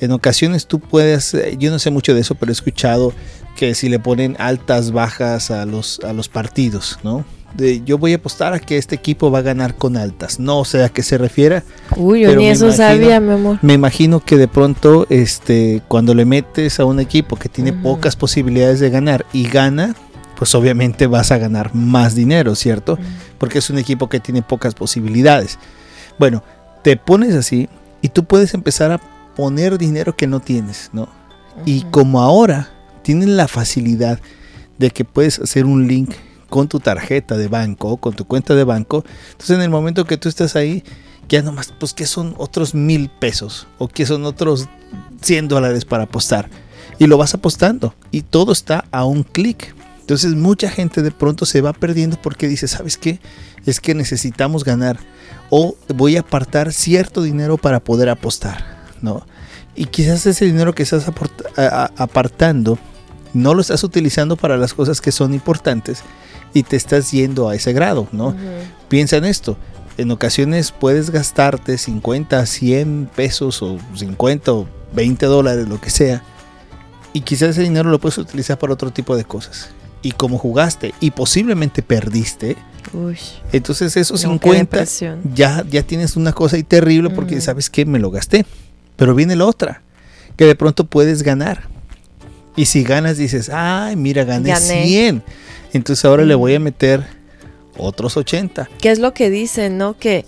en 0.00 0.12
ocasiones 0.12 0.66
tú 0.66 0.80
puedes, 0.80 1.36
yo 1.58 1.70
no 1.70 1.78
sé 1.78 1.90
mucho 1.90 2.14
de 2.14 2.20
eso, 2.20 2.34
pero 2.34 2.50
he 2.50 2.52
escuchado 2.52 3.12
que 3.56 3.74
si 3.74 3.88
le 3.88 3.98
ponen 3.98 4.36
altas, 4.38 4.92
bajas 4.92 5.50
a 5.50 5.64
los, 5.64 6.00
a 6.04 6.12
los 6.12 6.28
partidos, 6.28 6.98
¿no? 7.02 7.24
De 7.56 7.82
yo 7.84 7.98
voy 7.98 8.12
a 8.12 8.16
apostar 8.16 8.52
a 8.52 8.58
que 8.60 8.76
este 8.78 8.94
equipo 8.94 9.30
va 9.30 9.38
a 9.38 9.42
ganar 9.42 9.76
con 9.76 9.96
altas. 9.96 10.38
No 10.40 10.64
sé 10.64 10.82
a 10.84 10.88
qué 10.88 11.02
se 11.02 11.18
refiere. 11.18 11.62
Uy, 11.96 12.22
yo 12.22 12.36
ni 12.36 12.46
eso 12.48 12.66
imagino- 12.66 12.76
sabía, 12.88 13.20
mi 13.20 13.32
amor. 13.32 13.58
Me 13.62 13.74
imagino 13.74 14.20
que 14.20 14.36
de 14.36 14.48
pronto, 14.48 15.06
este, 15.10 15.82
cuando 15.88 16.14
le 16.14 16.24
metes 16.24 16.78
a 16.80 16.84
un 16.84 17.00
equipo 17.00 17.36
que 17.36 17.48
tiene 17.48 17.72
pocas 17.72 18.16
posibilidades 18.16 18.80
de 18.80 18.90
ganar 18.90 19.24
y 19.32 19.48
gana, 19.48 19.94
pues 20.36 20.54
obviamente 20.54 21.06
vas 21.06 21.32
a 21.32 21.38
ganar 21.38 21.74
más 21.74 22.14
dinero, 22.14 22.54
¿cierto? 22.54 22.98
Porque 23.38 23.58
es 23.58 23.70
un 23.70 23.78
equipo 23.78 24.08
que 24.08 24.20
tiene 24.20 24.42
pocas 24.42 24.74
posibilidades. 24.74 25.58
Bueno, 26.18 26.42
te 26.82 26.96
pones 26.96 27.34
así 27.34 27.68
y 28.02 28.08
tú 28.10 28.24
puedes 28.24 28.52
empezar 28.54 28.92
a 28.92 29.00
poner 29.34 29.78
dinero 29.78 30.14
que 30.16 30.26
no 30.26 30.40
tienes, 30.40 30.90
¿no? 30.92 31.08
Y 31.64 31.82
como 31.90 32.20
ahora 32.20 32.68
tienen 33.02 33.36
la 33.36 33.48
facilidad 33.48 34.18
de 34.78 34.90
que 34.90 35.04
puedes 35.04 35.38
hacer 35.38 35.64
un 35.64 35.88
link 35.88 36.10
con 36.48 36.68
tu 36.68 36.80
tarjeta 36.80 37.36
de 37.36 37.48
banco, 37.48 37.96
con 37.96 38.14
tu 38.14 38.24
cuenta 38.24 38.54
de 38.54 38.64
banco, 38.64 39.04
entonces 39.32 39.56
en 39.56 39.62
el 39.62 39.70
momento 39.70 40.04
que 40.04 40.16
tú 40.16 40.28
estás 40.28 40.56
ahí, 40.56 40.84
ya 41.28 41.42
nomás, 41.42 41.72
pues 41.78 41.92
que 41.92 42.06
son 42.06 42.34
otros 42.38 42.74
mil 42.74 43.08
pesos 43.08 43.66
o 43.78 43.88
que 43.88 44.06
son 44.06 44.24
otros 44.24 44.68
100 45.22 45.48
dólares 45.48 45.84
para 45.84 46.04
apostar. 46.04 46.48
Y 46.98 47.06
lo 47.06 47.18
vas 47.18 47.34
apostando 47.34 47.94
y 48.10 48.22
todo 48.22 48.52
está 48.52 48.84
a 48.90 49.04
un 49.04 49.22
clic. 49.22 49.74
Entonces 50.00 50.34
mucha 50.34 50.70
gente 50.70 51.02
de 51.02 51.10
pronto 51.10 51.44
se 51.46 51.60
va 51.60 51.72
perdiendo 51.72 52.16
porque 52.22 52.48
dice, 52.48 52.68
¿sabes 52.68 52.96
qué? 52.96 53.18
Es 53.66 53.80
que 53.80 53.94
necesitamos 53.94 54.62
ganar 54.64 54.98
o 55.50 55.76
voy 55.94 56.16
a 56.16 56.20
apartar 56.20 56.72
cierto 56.72 57.22
dinero 57.22 57.58
para 57.58 57.80
poder 57.80 58.08
apostar, 58.08 58.64
¿no? 59.02 59.26
Y 59.74 59.86
quizás 59.86 60.24
ese 60.26 60.46
dinero 60.46 60.74
que 60.74 60.84
estás 60.84 61.06
apartando 61.96 62.78
no 63.34 63.52
lo 63.52 63.60
estás 63.60 63.84
utilizando 63.84 64.36
para 64.36 64.56
las 64.56 64.72
cosas 64.72 65.00
que 65.00 65.12
son 65.12 65.34
importantes 65.34 66.02
y 66.56 66.62
te 66.62 66.76
estás 66.76 67.10
yendo 67.10 67.50
a 67.50 67.54
ese 67.54 67.74
grado, 67.74 68.08
¿no? 68.12 68.28
Ujú. 68.28 68.36
Piensa 68.88 69.18
en 69.18 69.26
esto. 69.26 69.58
En 69.98 70.10
ocasiones 70.10 70.72
puedes 70.72 71.10
gastarte 71.10 71.76
50, 71.76 72.46
100 72.46 73.10
pesos 73.14 73.60
o 73.62 73.78
50 73.94 74.52
o 74.54 74.66
20 74.94 75.26
dólares, 75.26 75.68
lo 75.68 75.78
que 75.78 75.90
sea. 75.90 76.22
Y 77.12 77.20
quizás 77.20 77.50
ese 77.50 77.62
dinero 77.62 77.90
lo 77.90 77.98
puedes 78.00 78.16
utilizar 78.16 78.58
para 78.58 78.72
otro 78.72 78.90
tipo 78.90 79.16
de 79.18 79.24
cosas. 79.24 79.68
Y 80.00 80.12
como 80.12 80.38
jugaste 80.38 80.94
y 80.98 81.10
posiblemente 81.10 81.82
perdiste, 81.82 82.56
Uy, 82.94 83.18
entonces 83.52 83.94
esos 83.98 84.22
no, 84.24 84.38
qué 84.40 84.48
50 84.48 84.58
depresión. 84.78 85.20
ya, 85.34 85.62
ya 85.70 85.82
tienes 85.82 86.16
una 86.16 86.32
cosa 86.32 86.56
ahí 86.56 86.62
terrible 86.62 87.10
porque 87.10 87.34
Ujú. 87.34 87.42
sabes 87.44 87.68
que 87.68 87.84
me 87.84 87.98
lo 87.98 88.10
gasté. 88.10 88.46
Pero 88.96 89.14
viene 89.14 89.36
la 89.36 89.44
otra, 89.44 89.82
que 90.36 90.46
de 90.46 90.54
pronto 90.54 90.86
puedes 90.86 91.22
ganar. 91.22 91.64
Y 92.56 92.64
si 92.64 92.82
ganas 92.82 93.18
dices, 93.18 93.50
ay, 93.52 93.96
mira, 93.96 94.24
gané, 94.24 94.48
Gané. 94.48 94.86
100. 94.86 95.22
Entonces 95.76 96.04
ahora 96.04 96.24
le 96.24 96.34
voy 96.34 96.54
a 96.54 96.60
meter 96.60 97.04
otros 97.78 98.16
80. 98.16 98.68
¿Qué 98.80 98.90
es 98.90 98.98
lo 98.98 99.12
que 99.14 99.30
dicen, 99.30 99.78
no? 99.78 99.96
Que, 99.98 100.24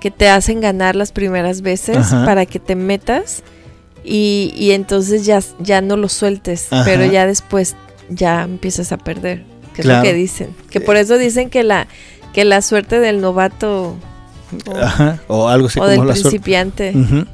que 0.00 0.10
te 0.10 0.28
hacen 0.28 0.60
ganar 0.60 0.96
las 0.96 1.12
primeras 1.12 1.62
veces 1.62 1.96
Ajá. 1.96 2.24
para 2.24 2.44
que 2.46 2.58
te 2.58 2.74
metas 2.74 3.42
y, 4.04 4.52
y 4.56 4.72
entonces 4.72 5.24
ya, 5.26 5.40
ya 5.60 5.80
no 5.80 5.96
lo 5.96 6.08
sueltes, 6.08 6.66
Ajá. 6.72 6.84
pero 6.84 7.04
ya 7.06 7.26
después 7.26 7.76
ya 8.08 8.42
empiezas 8.42 8.92
a 8.92 8.98
perder. 8.98 9.44
Que 9.74 9.82
es 9.82 9.86
Claro. 9.86 10.00
lo 10.04 10.04
que 10.10 10.14
dicen. 10.14 10.50
Que 10.70 10.80
por 10.80 10.96
eso 10.96 11.18
dicen 11.18 11.50
que 11.50 11.62
la, 11.62 11.86
que 12.32 12.44
la 12.44 12.62
suerte 12.62 12.98
del 13.00 13.20
novato 13.20 13.96
o, 14.66 14.76
Ajá, 14.76 15.20
o 15.28 15.48
algo 15.48 15.68
así 15.68 15.78
o 15.78 15.82
como 15.82 15.90
del 15.92 16.00
la 16.06 16.14
suerte. 16.14 16.22
principiante. 16.30 16.92
Ujú. 16.96 17.26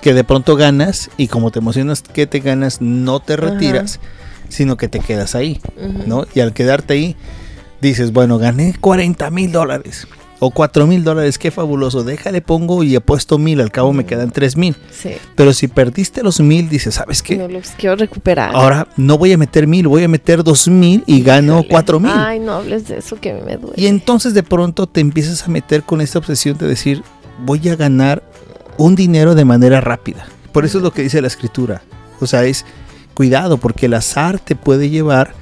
Que 0.00 0.14
de 0.14 0.24
pronto 0.24 0.56
ganas 0.56 1.10
y 1.16 1.28
como 1.28 1.50
te 1.50 1.58
emocionas 1.60 2.02
que 2.02 2.26
te 2.26 2.40
ganas, 2.40 2.80
no 2.80 3.20
te 3.20 3.34
Ajá. 3.34 3.42
Sino 4.48 4.76
que 4.76 4.88
te 4.88 5.00
quedas 5.00 5.34
ahí, 5.34 5.60
Ujú. 5.76 6.02
¿no? 6.06 6.24
Y 6.34 6.40
al 6.40 6.52
quedarte 6.52 6.94
ahí, 6.94 7.16
dices, 7.80 8.12
bueno, 8.12 8.38
gané 8.38 8.74
40 8.80 9.30
mil 9.30 9.52
dólares 9.52 10.06
o 10.38 10.50
4 10.50 10.86
mil 10.86 11.02
dólares, 11.02 11.38
qué 11.38 11.50
fabuloso, 11.50 12.04
déjale 12.04 12.42
pongo 12.42 12.82
y 12.84 12.94
apuesto 12.94 13.38
mil, 13.38 13.60
al 13.60 13.70
cabo 13.72 13.94
me 13.94 14.04
quedan 14.04 14.30
3 14.30 14.56
mil. 14.56 14.76
Sí. 14.90 15.12
Pero 15.34 15.52
si 15.54 15.66
perdiste 15.66 16.22
los 16.22 16.40
mil, 16.40 16.68
dices, 16.68 16.94
¿sabes 16.96 17.22
qué? 17.22 17.36
No 17.36 17.48
los 17.48 17.70
quiero 17.70 17.96
recuperar. 17.96 18.54
Ahora 18.54 18.86
no 18.98 19.16
voy 19.16 19.32
a 19.32 19.38
meter 19.38 19.66
mil, 19.66 19.88
voy 19.88 20.04
a 20.04 20.08
meter 20.08 20.44
dos 20.44 20.68
mil 20.68 21.02
y 21.06 21.22
gano 21.22 21.54
Híjole. 21.54 21.68
cuatro 21.70 22.00
mil. 22.00 22.12
Ay, 22.14 22.38
no 22.38 22.52
hables 22.52 22.86
de 22.86 22.98
eso 22.98 23.16
que 23.18 23.32
me 23.32 23.56
duele. 23.56 23.74
Y 23.76 23.86
entonces 23.86 24.34
de 24.34 24.42
pronto 24.42 24.86
te 24.86 25.00
empiezas 25.00 25.42
a 25.44 25.48
meter 25.48 25.82
con 25.84 26.02
esta 26.02 26.18
obsesión 26.18 26.58
de 26.58 26.66
decir, 26.66 27.02
voy 27.44 27.66
a 27.70 27.76
ganar 27.76 28.22
un 28.76 28.94
dinero 28.94 29.34
de 29.34 29.46
manera 29.46 29.80
rápida. 29.80 30.26
Por 30.52 30.66
eso 30.66 30.78
es 30.78 30.84
lo 30.84 30.90
que 30.90 31.02
dice 31.02 31.22
la 31.22 31.28
escritura. 31.28 31.82
O 32.20 32.26
sea, 32.26 32.44
es 32.44 32.66
cuidado 33.16 33.56
porque 33.56 33.86
el 33.86 33.94
azar 33.94 34.38
te 34.38 34.54
puede 34.54 34.90
llevar 34.90 35.32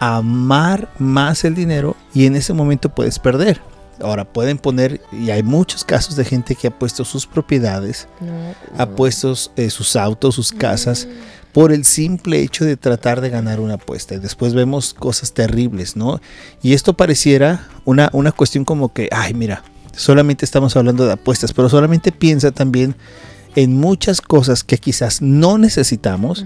a 0.00 0.16
amar 0.16 0.92
más 0.98 1.44
el 1.44 1.54
dinero 1.54 1.96
y 2.12 2.26
en 2.26 2.34
ese 2.34 2.52
momento 2.52 2.88
puedes 2.88 3.20
perder. 3.20 3.62
Ahora 4.02 4.24
pueden 4.24 4.58
poner, 4.58 5.00
y 5.12 5.30
hay 5.30 5.44
muchos 5.44 5.84
casos 5.84 6.16
de 6.16 6.24
gente 6.24 6.56
que 6.56 6.66
ha 6.66 6.76
puesto 6.76 7.04
sus 7.04 7.24
propiedades, 7.26 8.08
ha 8.76 8.86
puesto 8.86 9.32
eh, 9.54 9.70
sus 9.70 9.94
autos, 9.94 10.34
sus 10.34 10.50
casas, 10.50 11.06
por 11.52 11.72
el 11.72 11.84
simple 11.84 12.40
hecho 12.40 12.64
de 12.64 12.76
tratar 12.76 13.20
de 13.20 13.30
ganar 13.30 13.60
una 13.60 13.74
apuesta. 13.74 14.14
Y 14.14 14.18
después 14.18 14.54
vemos 14.54 14.92
cosas 14.92 15.32
terribles, 15.34 15.94
¿no? 15.94 16.20
Y 16.62 16.72
esto 16.72 16.94
pareciera 16.94 17.68
una, 17.84 18.10
una 18.12 18.32
cuestión 18.32 18.64
como 18.64 18.92
que, 18.92 19.08
ay, 19.12 19.34
mira, 19.34 19.62
solamente 19.94 20.44
estamos 20.44 20.74
hablando 20.74 21.06
de 21.06 21.12
apuestas, 21.12 21.52
pero 21.52 21.68
solamente 21.68 22.10
piensa 22.10 22.50
también 22.50 22.96
en 23.54 23.78
muchas 23.78 24.20
cosas 24.20 24.64
que 24.64 24.78
quizás 24.78 25.22
no 25.22 25.58
necesitamos. 25.58 26.44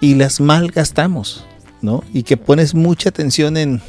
Y 0.00 0.14
las 0.14 0.40
malgastamos, 0.40 1.44
¿no? 1.82 2.02
Y 2.12 2.22
que 2.22 2.36
pones 2.36 2.74
mucha 2.74 3.08
atención 3.08 3.56
en, 3.56 3.80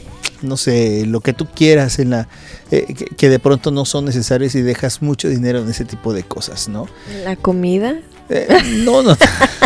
no 0.41 0.58
sé, 0.58 1.06
lo 1.06 1.22
que 1.22 1.34
tú 1.34 1.48
quieras, 1.54 2.00
en 2.00 2.12
la 2.12 2.28
eh, 2.72 2.93
que, 2.93 3.06
que 3.06 3.30
de 3.30 3.39
pronto 3.39 3.72
no 3.72 3.86
son 3.86 4.06
necesarias 4.06 4.56
y 4.56 4.62
dejas 4.62 5.02
mucho 5.02 5.30
dinero 5.30 5.60
en 5.60 5.70
ese 5.70 5.86
tipo 5.86 6.13
de 6.13 6.24
cosas, 6.24 6.67
¿no? 6.70 6.88
La 7.24 7.36
comida. 7.36 7.96
Eh, 8.30 8.48
no, 8.84 9.04
no. 9.04 9.15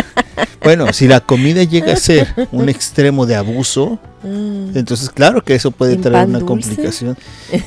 bueno, 0.62 0.92
si 0.92 1.08
la 1.08 1.20
comida 1.20 1.64
llega 1.64 1.92
a 1.92 1.96
ser 1.96 2.28
un 2.52 2.68
extremo 2.68 3.26
de 3.26 3.36
abuso, 3.36 3.98
Mm. 4.24 4.76
entonces 4.76 5.10
claro 5.10 5.42
que 5.42 5.56
eso 5.56 5.72
puede 5.72 5.94
¿En 5.94 6.00
traer 6.00 6.28
una 6.28 6.38
dulce? 6.38 6.46
complicación. 6.46 7.18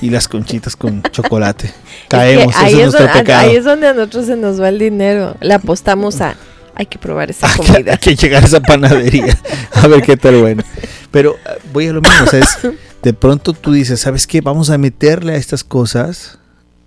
Y 0.02 0.10
las 0.10 0.30
conchitas 0.30 0.78
con 0.78 1.04
chocolate. 1.12 1.66
Es 1.66 1.74
que 1.74 2.08
Caemos, 2.08 2.56
ahí, 2.56 2.68
ese 2.76 2.76
es 2.76 2.88
es 2.88 2.94
nuestro 2.94 3.08
donde, 3.08 3.20
pecado. 3.20 3.50
ahí 3.50 3.56
es 3.58 3.66
donde 3.66 3.88
a 3.90 3.94
nosotros 3.94 4.26
se 4.28 4.38
nos 4.38 4.62
va 4.62 4.70
el 4.70 4.80
dinero. 4.80 5.36
Le 5.42 5.54
apostamos 5.54 6.22
a. 6.22 6.38
Hay 6.76 6.86
que 6.88 6.98
probar 7.00 7.30
esa 7.32 7.48
Hay 7.52 7.54
que- 7.60 7.66
comida. 7.74 7.92
Hay 7.94 7.98
que 7.98 8.16
llegar 8.16 8.44
a 8.44 8.48
esa 8.48 8.60
panadería 8.62 9.38
a 9.74 9.88
ver 9.88 10.02
qué 10.02 10.18
tal 10.18 10.42
bueno. 10.42 10.64
Pero 11.12 11.36
eh, 11.36 11.60
voy 11.74 11.88
a 11.88 11.94
lo 11.94 12.02
mismo, 12.02 12.24
o 12.24 12.28
sea, 12.28 12.40
es- 12.40 12.58
de 13.04 13.14
pronto 13.14 13.54
tú 13.54 13.72
dices, 13.72 14.00
¿sabes 14.00 14.28
qué? 14.28 14.42
Vamos 14.42 14.70
a 14.70 14.78
meterle 14.78 15.34
a 15.34 15.36
estas 15.38 15.64
cosas 15.64 16.38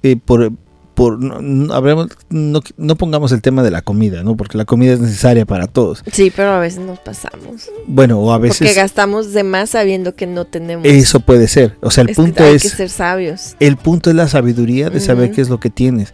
eh, 0.03 0.17
por, 0.23 0.53
por 0.95 1.19
no, 1.23 1.41
no, 1.41 2.07
no- 2.29 2.61
no 2.77 2.97
pongamos 2.97 3.31
el 3.33 3.41
tema 3.41 3.63
de 3.63 3.71
la 3.71 3.83
comida, 3.83 4.23
¿no? 4.25 4.37
Porque 4.37 4.59
la 4.59 4.65
comida 4.65 4.93
es 4.93 5.01
necesaria 5.01 5.47
para 5.47 5.69
todos. 5.69 6.03
Sí, 6.13 6.33
pero 6.35 6.51
a 6.51 6.59
veces 6.59 6.81
nos 6.81 6.99
pasamos. 6.99 7.71
Bueno, 7.87 8.19
o 8.19 8.33
a 8.33 8.37
Porque 8.39 8.49
veces 8.49 8.75
gastamos 8.77 9.33
de 9.33 9.45
más 9.45 9.71
sabiendo 9.71 10.15
que 10.17 10.27
no 10.27 10.45
tenemos. 10.45 10.85
eso 10.87 11.21
puede 11.21 11.47
ser. 11.49 11.77
O 11.81 11.91
sea, 11.93 12.03
el 12.03 12.11
Es 12.11 12.17
que 12.17 12.23
punto 12.23 12.43
hay 12.45 12.57
es 12.57 12.63
que 12.63 12.69
ser 12.71 12.91
sabios. 12.91 13.55
el 13.61 13.77
punto 13.77 14.11
es 14.11 14.17
la 14.17 14.27
sabiduría 14.29 14.91
de 14.91 14.99
saber 15.01 15.31
qué 15.31 15.41
es 15.41 15.49
lo 15.49 15.61
que 15.61 15.71
tienes. 15.71 16.13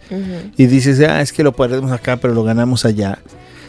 Y 0.55 0.67
dices, 0.67 0.99
ah, 1.01 1.19
es 1.21 1.33
que 1.33 1.43
lo 1.43 1.51
perdemos 1.53 1.91
acá, 1.91 2.17
pero 2.17 2.33
lo 2.35 2.43
ganamos 2.43 2.85
allá. 2.85 3.17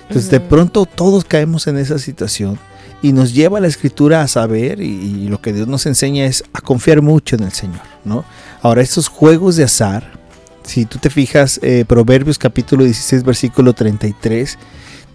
Entonces, 0.08 0.30
de 0.30 0.40
pronto 0.40 0.86
todos 0.86 1.24
caemos 1.24 1.66
en 1.66 1.78
esa 1.78 1.98
situación 1.98 2.58
y 3.02 3.12
nos 3.12 3.34
lleva 3.34 3.60
la 3.60 3.66
escritura 3.66 4.22
a 4.22 4.28
saber 4.28 4.80
y, 4.80 4.86
y 4.86 5.28
lo 5.28 5.40
que 5.40 5.52
Dios 5.52 5.68
nos 5.68 5.86
enseña 5.86 6.24
es 6.26 6.44
a 6.52 6.60
confiar 6.60 7.02
mucho 7.02 7.36
en 7.36 7.42
el 7.42 7.52
Señor, 7.52 7.82
¿no? 8.04 8.24
Ahora, 8.62 8.82
estos 8.82 9.08
juegos 9.08 9.56
de 9.56 9.64
azar, 9.64 10.12
si 10.64 10.84
tú 10.84 10.98
te 10.98 11.10
fijas, 11.10 11.60
eh, 11.62 11.84
Proverbios 11.86 12.38
capítulo 12.38 12.84
16, 12.84 13.22
versículo 13.22 13.72
33, 13.72 14.58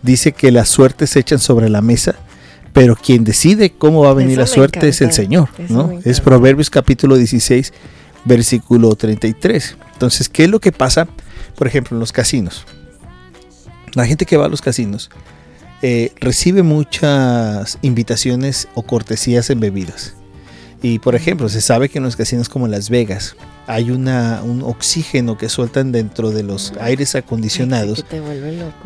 dice 0.01 0.31
que 0.31 0.51
las 0.51 0.69
suertes 0.69 1.11
se 1.11 1.19
echan 1.19 1.39
sobre 1.39 1.69
la 1.69 1.81
mesa, 1.81 2.15
pero 2.73 2.95
quien 2.95 3.23
decide 3.23 3.71
cómo 3.71 4.03
va 4.03 4.11
a 4.11 4.13
venir 4.13 4.33
Eso 4.33 4.41
la 4.41 4.47
suerte 4.47 4.87
es 4.87 5.01
el 5.01 5.11
Señor, 5.11 5.49
eso 5.57 5.73
¿no? 5.73 5.99
Es. 6.05 6.21
Proverbios 6.21 6.69
capítulo 6.69 7.17
16, 7.17 7.73
versículo 8.25 8.95
33. 8.95 9.77
Entonces, 9.93 10.29
¿qué 10.29 10.45
es 10.45 10.49
lo 10.49 10.59
que 10.59 10.71
pasa, 10.71 11.07
por 11.55 11.67
ejemplo, 11.67 11.95
en 11.95 11.99
los 11.99 12.11
casinos? 12.13 12.65
La 13.93 14.05
gente 14.05 14.25
que 14.25 14.37
va 14.37 14.45
a 14.45 14.49
los 14.49 14.61
casinos 14.61 15.09
eh, 15.81 16.13
recibe 16.19 16.63
muchas 16.63 17.77
invitaciones 17.81 18.67
o 18.75 18.83
cortesías 18.83 19.49
en 19.49 19.59
bebidas. 19.59 20.15
Y 20.83 20.99
por 20.99 21.15
ejemplo, 21.15 21.47
se 21.49 21.61
sabe 21.61 21.89
que 21.89 21.99
en 21.99 22.03
los 22.03 22.15
casinos 22.15 22.49
como 22.49 22.67
Las 22.67 22.89
Vegas 22.89 23.35
hay 23.67 23.91
una, 23.91 24.41
un 24.43 24.63
oxígeno 24.63 25.37
que 25.37 25.47
sueltan 25.47 25.91
dentro 25.91 26.31
de 26.31 26.43
los 26.43 26.73
aires 26.79 27.13
acondicionados 27.15 28.03
que 28.03 28.21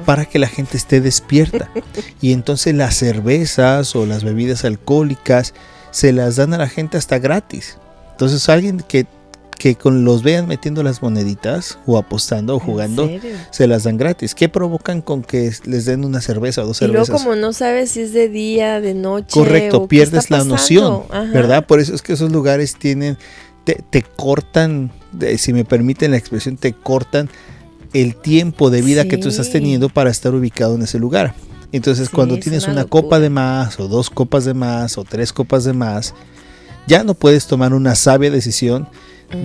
para 0.05 0.25
que 0.25 0.37
la 0.37 0.47
gente 0.47 0.77
esté 0.77 1.01
despierta. 1.01 1.69
Y 2.21 2.33
entonces 2.33 2.73
las 2.73 2.95
cervezas 2.95 3.95
o 3.95 4.05
las 4.05 4.23
bebidas 4.23 4.65
alcohólicas 4.65 5.53
se 5.91 6.11
las 6.11 6.35
dan 6.37 6.53
a 6.53 6.57
la 6.57 6.67
gente 6.67 6.97
hasta 6.97 7.19
gratis. 7.19 7.77
Entonces 8.11 8.49
alguien 8.49 8.83
que, 8.87 9.05
que 9.57 9.75
con 9.75 10.03
los 10.05 10.21
vean 10.23 10.47
metiendo 10.47 10.83
las 10.83 11.01
moneditas 11.01 11.79
o 11.85 11.97
apostando 11.97 12.55
o 12.55 12.59
jugando, 12.59 13.09
se 13.51 13.67
las 13.67 13.83
dan 13.83 13.97
gratis. 13.97 14.35
¿Qué 14.35 14.49
provocan 14.49 15.01
con 15.01 15.23
que 15.23 15.51
les 15.65 15.85
den 15.85 16.03
una 16.05 16.21
cerveza 16.21 16.63
o 16.63 16.67
dos 16.67 16.81
Y 16.81 16.85
luego 16.87 17.05
cervezas? 17.05 17.23
como 17.25 17.35
no 17.35 17.53
sabes 17.53 17.91
si 17.91 18.01
es 18.01 18.13
de 18.13 18.29
día, 18.29 18.81
de 18.81 18.93
noche. 18.93 19.27
Correcto, 19.31 19.83
o 19.83 19.87
pierdes 19.87 20.29
la 20.29 20.43
noción, 20.43 21.03
Ajá. 21.09 21.31
¿verdad? 21.31 21.65
Por 21.65 21.79
eso 21.79 21.95
es 21.95 22.01
que 22.01 22.13
esos 22.13 22.31
lugares 22.31 22.75
tienen 22.75 23.17
te, 23.63 23.81
te 23.89 24.03
cortan, 24.03 24.91
si 25.37 25.51
me 25.51 25.65
permiten 25.65 26.11
la 26.11 26.17
expresión, 26.17 26.55
te 26.57 26.73
cortan 26.73 27.29
el 27.93 28.15
tiempo 28.15 28.69
de 28.69 28.81
vida 28.81 29.07
que 29.07 29.17
tú 29.17 29.29
estás 29.29 29.49
teniendo 29.49 29.89
para 29.89 30.11
estar 30.11 30.35
ubicado 30.35 30.75
en 30.75 30.83
ese 30.83 30.99
lugar. 30.99 31.33
Entonces, 31.71 32.09
Sí, 32.09 32.15
cuando 32.15 32.35
es 32.35 32.41
tienes 32.41 32.67
una 32.67 32.85
copa 32.85 33.19
de 33.19 33.29
más, 33.29 33.79
o 33.79 33.87
dos 33.87 34.09
copas 34.09 34.45
de 34.45 34.53
más, 34.53 34.97
o 34.97 35.03
tres 35.03 35.33
copas 35.33 35.63
de 35.63 35.73
más, 35.73 36.13
ya 36.87 37.03
no 37.03 37.15
puedes 37.15 37.47
tomar 37.47 37.73
una 37.73 37.95
sabia 37.95 38.29
decisión 38.29 38.87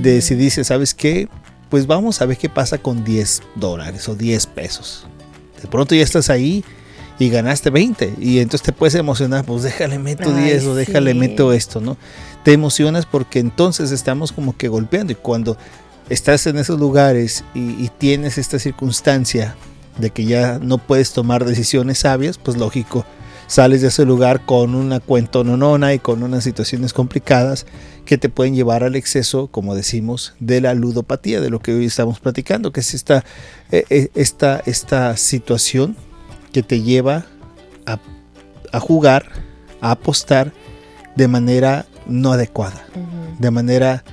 de 0.03 0.21
si 0.23 0.35
dices, 0.35 0.69
¿sabes 0.69 0.95
qué? 0.95 1.29
Pues 1.69 1.87
vamos 1.87 2.21
a 2.21 2.27
ver 2.27 2.37
qué 2.37 2.49
pasa 2.49 2.79
con 2.79 3.05
10 3.05 3.43
dólares 3.55 4.09
o 4.09 4.15
10 4.15 4.47
pesos. 4.47 5.07
De 5.61 5.69
pronto 5.69 5.95
ya 5.95 6.03
estás 6.03 6.31
ahí 6.31 6.65
y 7.19 7.29
ganaste 7.29 7.71
20 7.71 8.15
y 8.19 8.39
entonces 8.39 8.65
te 8.65 8.73
puedes 8.73 8.95
emocionar, 8.95 9.45
pues 9.45 9.63
déjale 9.63 9.99
meto 9.99 10.33
Ay, 10.35 10.45
10 10.45 10.65
o 10.67 10.75
déjale 10.75 11.13
sí. 11.13 11.19
meto 11.19 11.53
esto, 11.53 11.81
¿no? 11.81 11.97
Te 12.45 12.53
emocionas 12.53 13.07
porque 13.07 13.39
entonces 13.39 13.91
estamos 13.91 14.33
como 14.33 14.57
que 14.57 14.69
golpeando 14.69 15.13
y 15.13 15.17
cuando 15.17 15.59
estás 16.09 16.47
en 16.47 16.57
esos 16.59 16.81
lugares 16.81 17.45
y, 17.55 17.85
y 17.85 17.91
tienes 17.99 18.39
esta 18.39 18.59
circunstancia 18.59 19.55
de 19.99 20.11
que 20.11 20.25
ya 20.25 20.59
no 20.59 20.79
puedes 20.79 21.13
tomar 21.13 21.45
decisiones 21.45 21.99
sabias, 21.99 22.39
pues 22.39 22.57
lógico, 22.57 23.05
sales 23.51 23.83
de 23.83 23.89
ese 23.89 24.05
lugar 24.05 24.47
con 24.47 24.77
una 24.77 25.01
cuentononona 25.01 25.93
y 25.93 25.99
con 25.99 26.23
unas 26.23 26.45
situaciones 26.45 26.93
complicadas 26.93 27.67
que 28.05 28.17
te 28.17 28.29
pueden 28.29 28.55
llevar 28.55 28.85
al 28.85 28.95
exceso, 28.95 29.49
como 29.49 29.75
decimos, 29.75 30.35
de 30.39 30.61
la 30.61 30.73
ludopatía, 30.73 31.41
de 31.41 31.51
lo 31.51 31.59
que 31.59 31.75
hoy 31.75 31.87
estamos 31.87 32.21
platicando, 32.21 32.73
que 32.73 32.79
es 32.79 32.95
esta, 32.95 33.25
eh, 33.73 33.85
eh, 33.91 34.09
esta, 34.15 34.63
esta 34.67 35.17
situación 35.17 35.97
que 36.53 36.63
te 36.63 36.83
lleva 36.83 37.27
a, 37.87 37.99
a 38.71 38.79
jugar, 38.79 39.27
a 39.81 39.91
apostar 39.91 40.53
de 41.17 41.27
manera 41.27 41.87
no 42.07 42.31
adecuada, 42.31 42.87
de 43.41 43.51
manera 43.51 44.05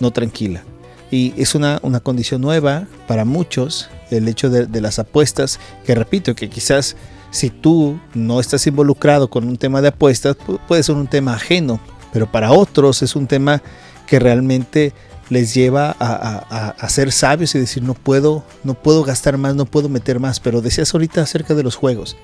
no 0.00 0.10
tranquila. 0.10 0.64
Y 1.10 1.34
es 1.36 1.54
una, 1.54 1.80
una 1.82 2.00
condición 2.00 2.40
nueva 2.40 2.86
para 3.06 3.26
muchos, 3.26 3.90
el 4.10 4.26
hecho 4.26 4.48
de, 4.48 4.64
de 4.64 4.80
las 4.80 4.98
apuestas, 4.98 5.60
que 5.84 5.94
repito, 5.94 6.34
que 6.34 6.48
quizás 6.48 6.96
si 7.36 7.50
tú 7.50 7.98
no 8.14 8.40
estás 8.40 8.66
involucrado 8.66 9.28
con 9.30 9.46
un 9.46 9.56
tema 9.56 9.80
de 9.82 9.88
apuestas, 9.88 10.36
pu- 10.36 10.58
puede 10.66 10.82
ser 10.82 10.94
un 10.96 11.06
tema 11.06 11.34
ajeno, 11.34 11.78
pero 12.12 12.30
para 12.30 12.50
otros 12.52 13.02
es 13.02 13.14
un 13.14 13.26
tema 13.26 13.62
que 14.06 14.18
realmente 14.18 14.92
les 15.28 15.54
lleva 15.54 15.94
a, 15.98 16.44
a- 16.50 16.68
a- 16.70 16.88
ser 16.88 17.10
sabios 17.12 17.54
y 17.54 17.58
decir 17.58 17.82
no 17.82 17.94
puedo, 17.94 18.44
no 18.64 18.74
puedo 18.74 19.02
gastar 19.04 19.36
más, 19.38 19.54
no 19.54 19.66
puedo 19.66 19.88
meter 19.88 20.20
más. 20.20 20.38
Pero 20.40 20.60
decías 20.60 20.92
ahorita 20.94 21.20
acerca 21.22 21.54
de 21.54 21.62
los 21.64 21.74
juegos. 21.76 22.16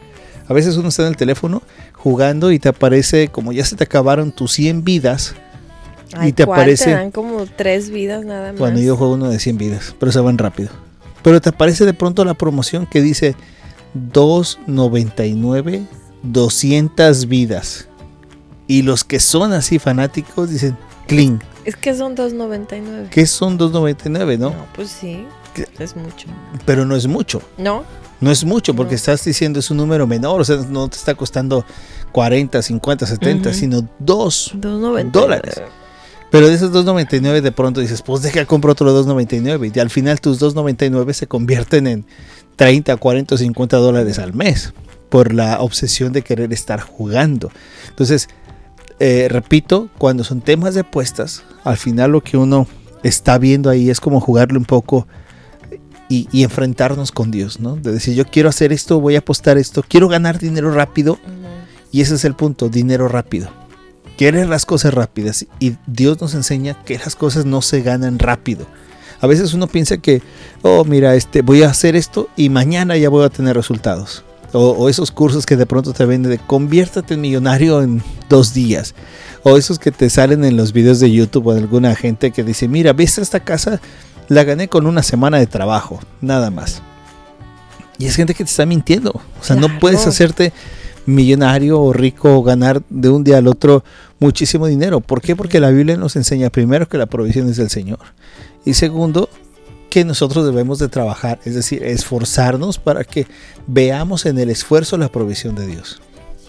A 0.48 0.52
veces 0.54 0.76
uno 0.76 0.88
está 0.88 1.02
en 1.02 1.08
el 1.08 1.16
teléfono 1.16 1.62
jugando 1.94 2.50
y 2.52 2.58
te 2.58 2.68
aparece 2.68 3.28
como 3.28 3.52
ya 3.52 3.64
se 3.64 3.76
te 3.76 3.84
acabaron 3.84 4.32
tus 4.32 4.52
100 4.52 4.84
vidas. 4.84 5.34
Ay, 6.14 6.28
y 6.28 6.32
te 6.32 6.44
¿cuál? 6.46 6.60
aparece- 6.60 6.90
dan 6.92 7.10
como 7.10 7.46
tres 7.46 7.90
vidas 7.90 8.24
nada 8.24 8.52
más. 8.52 8.58
Cuando 8.58 8.80
yo 8.80 8.96
juego 8.96 9.14
uno 9.14 9.28
de 9.30 9.38
100 9.38 9.58
vidas, 9.58 9.94
pero 9.98 10.12
se 10.12 10.20
van 10.20 10.38
rápido. 10.38 10.70
Pero 11.22 11.40
te 11.40 11.48
aparece 11.50 11.84
de 11.86 11.94
pronto 11.94 12.24
la 12.24 12.34
promoción 12.34 12.86
que 12.86 13.00
dice 13.00 13.34
2.99, 13.94 15.86
200 16.22 17.28
vidas. 17.28 17.88
Y 18.66 18.82
los 18.82 19.04
que 19.04 19.20
son 19.20 19.52
así 19.52 19.78
fanáticos 19.78 20.50
dicen, 20.50 20.76
clean. 21.06 21.42
Es 21.64 21.76
que 21.76 21.94
son 21.94 22.16
2.99. 22.16 23.08
¿Qué 23.10 23.26
son 23.26 23.58
2.99, 23.58 24.38
no? 24.38 24.50
No, 24.50 24.66
pues 24.74 24.90
sí. 24.90 25.24
¿Qué? 25.54 25.66
Es 25.78 25.94
mucho. 25.96 26.28
Pero 26.64 26.84
no 26.86 26.96
es 26.96 27.06
mucho. 27.06 27.42
¿No? 27.58 27.84
No 28.20 28.30
es 28.30 28.44
mucho 28.44 28.74
porque 28.74 28.92
No. 28.92 28.96
estás 28.96 29.24
diciendo 29.24 29.58
es 29.58 29.70
un 29.70 29.76
número 29.78 30.06
menor, 30.06 30.40
o 30.40 30.44
sea, 30.44 30.56
no 30.56 30.88
te 30.88 30.96
está 30.96 31.14
costando 31.14 31.64
40, 32.12 32.62
50, 32.62 33.04
70, 33.06 33.50
Ujú. 33.50 33.58
sino 33.58 33.88
2 33.98 34.52
2.99. 34.54 35.10
dólares. 35.10 35.60
Pero 36.30 36.48
de 36.48 36.54
esos 36.54 36.72
2.99 36.72 37.42
de 37.42 37.52
pronto 37.52 37.80
dices, 37.80 38.00
pues 38.00 38.22
deja 38.22 38.46
compro 38.46 38.72
otro 38.72 38.90
2.99 39.04 39.72
y 39.74 39.78
al 39.80 39.90
final 39.90 40.20
tus 40.20 40.40
2.99 40.40 41.12
se 41.12 41.26
convierten 41.26 41.86
en 41.86 42.06
30, 42.56 42.96
40 42.96 43.34
o 43.34 43.38
50 43.38 43.76
dólares 43.76 44.18
al 44.18 44.34
mes 44.34 44.72
por 45.08 45.34
la 45.34 45.60
obsesión 45.60 46.12
de 46.12 46.22
querer 46.22 46.52
estar 46.52 46.80
jugando. 46.80 47.50
Entonces, 47.88 48.28
eh, 48.98 49.28
repito, 49.30 49.88
cuando 49.98 50.24
son 50.24 50.40
temas 50.40 50.74
de 50.74 50.80
apuestas, 50.80 51.44
al 51.64 51.76
final 51.76 52.12
lo 52.12 52.22
que 52.22 52.36
uno 52.36 52.66
está 53.02 53.38
viendo 53.38 53.68
ahí 53.68 53.90
es 53.90 54.00
como 54.00 54.20
jugarle 54.20 54.58
un 54.58 54.64
poco 54.64 55.06
y, 56.08 56.28
y 56.32 56.44
enfrentarnos 56.44 57.12
con 57.12 57.30
Dios, 57.30 57.60
¿no? 57.60 57.76
De 57.76 57.92
decir, 57.92 58.14
yo 58.14 58.24
quiero 58.24 58.48
hacer 58.48 58.72
esto, 58.72 59.00
voy 59.00 59.16
a 59.16 59.18
apostar 59.18 59.58
esto, 59.58 59.84
quiero 59.86 60.08
ganar 60.08 60.38
dinero 60.38 60.72
rápido 60.72 61.18
y 61.90 62.00
ese 62.00 62.14
es 62.14 62.24
el 62.24 62.34
punto, 62.34 62.68
dinero 62.68 63.06
rápido. 63.08 63.50
Quieres 64.16 64.48
las 64.48 64.66
cosas 64.66 64.94
rápidas 64.94 65.46
y 65.58 65.76
Dios 65.86 66.20
nos 66.20 66.34
enseña 66.34 66.82
que 66.84 66.98
las 66.98 67.16
cosas 67.16 67.44
no 67.44 67.60
se 67.60 67.82
ganan 67.82 68.18
rápido. 68.18 68.66
A 69.22 69.28
veces 69.28 69.54
uno 69.54 69.68
piensa 69.68 69.98
que, 69.98 70.20
oh, 70.62 70.84
mira, 70.84 71.14
este, 71.14 71.42
voy 71.42 71.62
a 71.62 71.70
hacer 71.70 71.94
esto 71.94 72.28
y 72.36 72.48
mañana 72.48 72.96
ya 72.96 73.08
voy 73.08 73.24
a 73.24 73.28
tener 73.30 73.56
resultados. 73.56 74.24
O, 74.52 74.70
o 74.72 74.88
esos 74.88 75.12
cursos 75.12 75.46
que 75.46 75.56
de 75.56 75.64
pronto 75.64 75.92
te 75.92 76.04
venden 76.04 76.32
de 76.32 76.38
conviértate 76.38 77.14
en 77.14 77.20
millonario 77.20 77.82
en 77.82 78.02
dos 78.28 78.52
días. 78.52 78.94
O 79.44 79.56
esos 79.56 79.78
que 79.78 79.92
te 79.92 80.10
salen 80.10 80.44
en 80.44 80.56
los 80.56 80.72
videos 80.72 80.98
de 80.98 81.10
YouTube 81.10 81.46
o 81.46 81.54
de 81.54 81.60
alguna 81.60 81.94
gente 81.94 82.32
que 82.32 82.42
dice, 82.42 82.66
mira, 82.66 82.92
¿viste 82.92 83.22
esta 83.22 83.40
casa? 83.40 83.80
La 84.28 84.42
gané 84.42 84.66
con 84.68 84.86
una 84.86 85.04
semana 85.04 85.38
de 85.38 85.46
trabajo, 85.46 86.00
nada 86.20 86.50
más. 86.50 86.82
Y 87.98 88.06
es 88.06 88.16
gente 88.16 88.34
que 88.34 88.42
te 88.42 88.50
está 88.50 88.66
mintiendo. 88.66 89.12
O 89.40 89.44
sea, 89.44 89.54
no 89.54 89.66
Claro. 89.68 89.80
puedes 89.80 90.04
hacerte 90.04 90.52
millonario 91.06 91.80
o 91.80 91.92
rico 91.92 92.36
o 92.36 92.42
ganar 92.42 92.82
de 92.90 93.08
un 93.08 93.22
día 93.22 93.38
al 93.38 93.46
otro 93.46 93.84
muchísimo 94.18 94.66
dinero. 94.66 95.00
¿Por 95.00 95.20
qué? 95.20 95.36
Porque 95.36 95.60
la 95.60 95.70
Biblia 95.70 95.96
nos 95.96 96.16
enseña 96.16 96.50
primero 96.50 96.88
que 96.88 96.98
la 96.98 97.06
provisión 97.06 97.48
es 97.48 97.56
del 97.56 97.70
Señor 97.70 98.00
y 98.64 98.74
segundo 98.74 99.28
que 99.90 100.04
nosotros 100.04 100.46
debemos 100.46 100.78
de 100.78 100.88
trabajar, 100.88 101.38
es 101.44 101.54
decir, 101.54 101.82
esforzarnos 101.82 102.78
para 102.78 103.04
que 103.04 103.26
veamos 103.66 104.24
en 104.24 104.38
el 104.38 104.48
esfuerzo 104.48 104.96
la 104.96 105.10
provisión 105.10 105.54
de 105.54 105.66
Dios. 105.66 106.00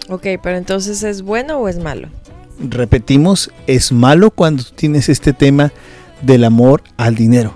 Ok, 0.08 0.26
pero 0.42 0.56
entonces 0.56 1.02
¿es 1.02 1.22
bueno 1.22 1.58
o 1.58 1.68
es 1.68 1.78
malo? 1.78 2.08
Repetimos, 2.58 3.50
es 3.66 3.92
malo 3.92 4.30
cuando 4.30 4.64
tienes 4.64 5.08
este 5.08 5.32
tema 5.32 5.72
del 6.22 6.44
amor 6.44 6.82
al 6.96 7.16
dinero, 7.16 7.54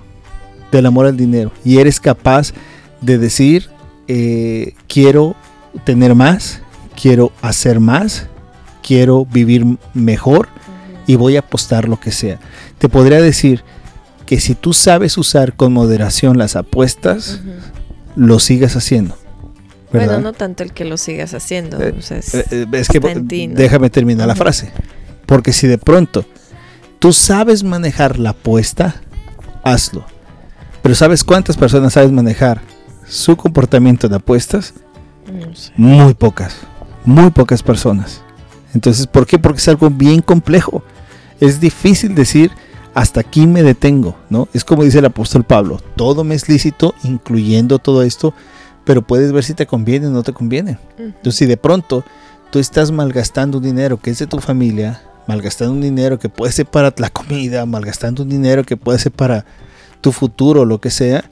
del 0.71 0.85
amor 0.85 1.07
al 1.07 1.17
dinero 1.17 1.51
y 1.65 1.79
eres 1.79 1.99
capaz 1.99 2.53
de 3.01 3.17
decir, 3.17 3.69
eh, 4.07 4.73
quiero 4.87 5.35
tener 5.85 6.15
más, 6.15 6.61
quiero 6.99 7.31
hacer 7.41 7.79
más, 7.79 8.27
quiero 8.83 9.25
vivir 9.25 9.65
mejor 9.93 10.49
y 11.07 11.15
voy 11.15 11.35
a 11.35 11.39
apostar 11.39 11.87
lo 11.87 11.99
que 11.99 12.11
sea. 12.11 12.39
Te 12.77 12.89
podría 12.89 13.21
decir 13.21 13.63
que 14.29 14.39
si 14.39 14.53
tú 14.53 14.73
sabes 14.73 15.17
usar 15.17 15.55
con 15.55 15.73
moderación 15.73 16.37
las 16.37 16.55
apuestas, 16.55 17.39
lo 18.15 18.37
sigas 18.37 18.75
haciendo. 18.75 19.17
¿verdad? 19.91 20.07
Bueno, 20.17 20.21
no 20.21 20.33
tanto 20.33 20.61
el 20.61 20.71
que 20.71 20.85
lo 20.85 20.97
sigas 20.97 21.33
haciendo. 21.33 21.81
Eh, 21.81 21.95
o 21.97 22.01
sea, 22.03 22.17
es- 22.19 22.35
Eh, 22.35 22.45
eh, 22.51 22.65
es 22.73 22.87
que 22.89 22.99
déjame 23.55 23.89
terminar 23.89 24.27
la 24.27 24.35
frase. 24.35 24.71
Porque 25.25 25.51
si 25.51 25.65
de 25.65 25.79
pronto 25.79 26.25
tú 26.99 27.11
sabes 27.11 27.63
manejar 27.63 28.19
la 28.19 28.29
apuesta, 28.29 29.01
hazlo. 29.63 30.05
Pero 30.83 30.93
¿sabes 30.93 31.23
cuántas 31.23 31.57
personas 31.57 31.93
sabes 31.93 32.11
manejar 32.11 32.61
su 33.07 33.35
comportamiento 33.35 34.05
en 34.05 34.13
apuestas? 34.13 34.75
no 35.25 35.55
sé. 35.55 35.71
Muy 35.75 36.13
pocas. 36.13 36.55
Muy 37.03 37.31
pocas 37.31 37.63
personas. 37.63 38.21
Entonces, 38.75 39.07
¿por 39.07 39.25
qué? 39.25 39.39
Porque 39.39 39.57
es 39.57 39.67
algo 39.69 39.89
bien 39.89 40.21
complejo. 40.21 40.83
Es 41.39 41.59
difícil 41.59 42.13
decir 42.13 42.51
hasta 42.99 43.21
aquí 43.21 43.47
me 43.47 43.63
detengo, 43.63 44.17
¿no? 44.29 44.49
Es 44.53 44.65
como 44.65 44.83
dice 44.83 44.99
el 44.99 45.05
apóstol 45.05 45.45
Pablo, 45.45 45.79
todo 45.95 46.25
me 46.25 46.35
es 46.35 46.49
lícito, 46.49 46.93
incluyendo 47.05 47.79
todo 47.79 48.03
esto, 48.03 48.33
pero 48.83 49.03
puedes 49.03 49.31
ver 49.31 49.45
si 49.45 49.53
te 49.53 49.65
conviene 49.65 50.07
o 50.07 50.09
no 50.09 50.21
te 50.21 50.33
conviene. 50.33 50.77
Entonces, 50.97 51.35
si 51.35 51.45
de 51.45 51.55
pronto 51.55 52.03
tú 52.51 52.59
estás 52.59 52.91
malgastando 52.91 53.59
un 53.59 53.63
dinero 53.63 54.01
que 54.01 54.09
es 54.09 54.19
de 54.19 54.27
tu 54.27 54.41
familia, 54.41 55.01
malgastando 55.27 55.75
un 55.75 55.79
dinero 55.79 56.19
que 56.19 56.27
puede 56.27 56.51
ser 56.51 56.65
para 56.65 56.93
la 56.97 57.09
comida, 57.09 57.65
malgastando 57.65 58.23
un 58.23 58.29
dinero 58.29 58.65
que 58.65 58.75
puede 58.75 58.99
ser 58.99 59.13
para 59.13 59.45
tu 60.01 60.11
futuro, 60.11 60.65
lo 60.65 60.81
que 60.81 60.89
sea, 60.89 61.23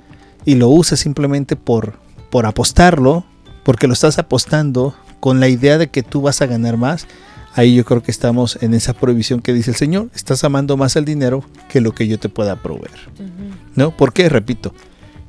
y 0.45 0.55
lo 0.55 0.69
usas 0.69 1.01
simplemente 1.01 1.57
por, 1.57 1.95
por 2.29 2.45
apostarlo, 2.45 3.25
porque 3.65 3.87
lo 3.87 3.93
estás 3.93 4.19
apostando 4.19 4.95
con 5.19 5.41
la 5.41 5.49
idea 5.49 5.77
de 5.77 5.89
que 5.89 6.01
tú 6.01 6.21
vas 6.21 6.41
a 6.41 6.45
ganar 6.45 6.77
más, 6.77 7.07
ahí 7.57 7.75
yo 7.75 7.83
creo 7.83 8.03
que 8.03 8.11
estamos 8.11 8.59
en 8.61 8.73
esa 8.73 8.93
prohibición 8.93 9.41
que 9.41 9.51
dice 9.51 9.71
el 9.71 9.75
Señor, 9.75 10.09
estás 10.15 10.43
amando 10.43 10.77
más 10.77 10.95
el 10.95 11.05
dinero 11.05 11.43
que 11.69 11.81
lo 11.81 11.93
que 11.93 12.07
yo 12.07 12.19
te 12.19 12.29
pueda 12.29 12.61
proveer. 12.61 12.91
¿No? 13.75 13.91
¿Por 13.91 14.13
qué? 14.13 14.29
Repito, 14.29 14.73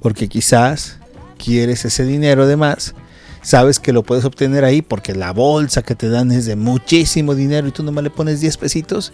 porque 0.00 0.28
quizás 0.28 0.98
quieres 1.42 1.86
ese 1.86 2.04
dinero 2.04 2.46
de 2.46 2.56
más, 2.56 2.94
sabes 3.40 3.80
que 3.80 3.94
lo 3.94 4.02
puedes 4.02 4.26
obtener 4.26 4.64
ahí 4.64 4.82
porque 4.82 5.14
la 5.14 5.32
bolsa 5.32 5.82
que 5.82 5.94
te 5.94 6.10
dan 6.10 6.30
es 6.30 6.44
de 6.44 6.54
muchísimo 6.54 7.34
dinero 7.34 7.66
y 7.66 7.72
tú 7.72 7.82
nomás 7.82 8.04
le 8.04 8.10
pones 8.10 8.40
10 8.40 8.58
pesitos 8.58 9.12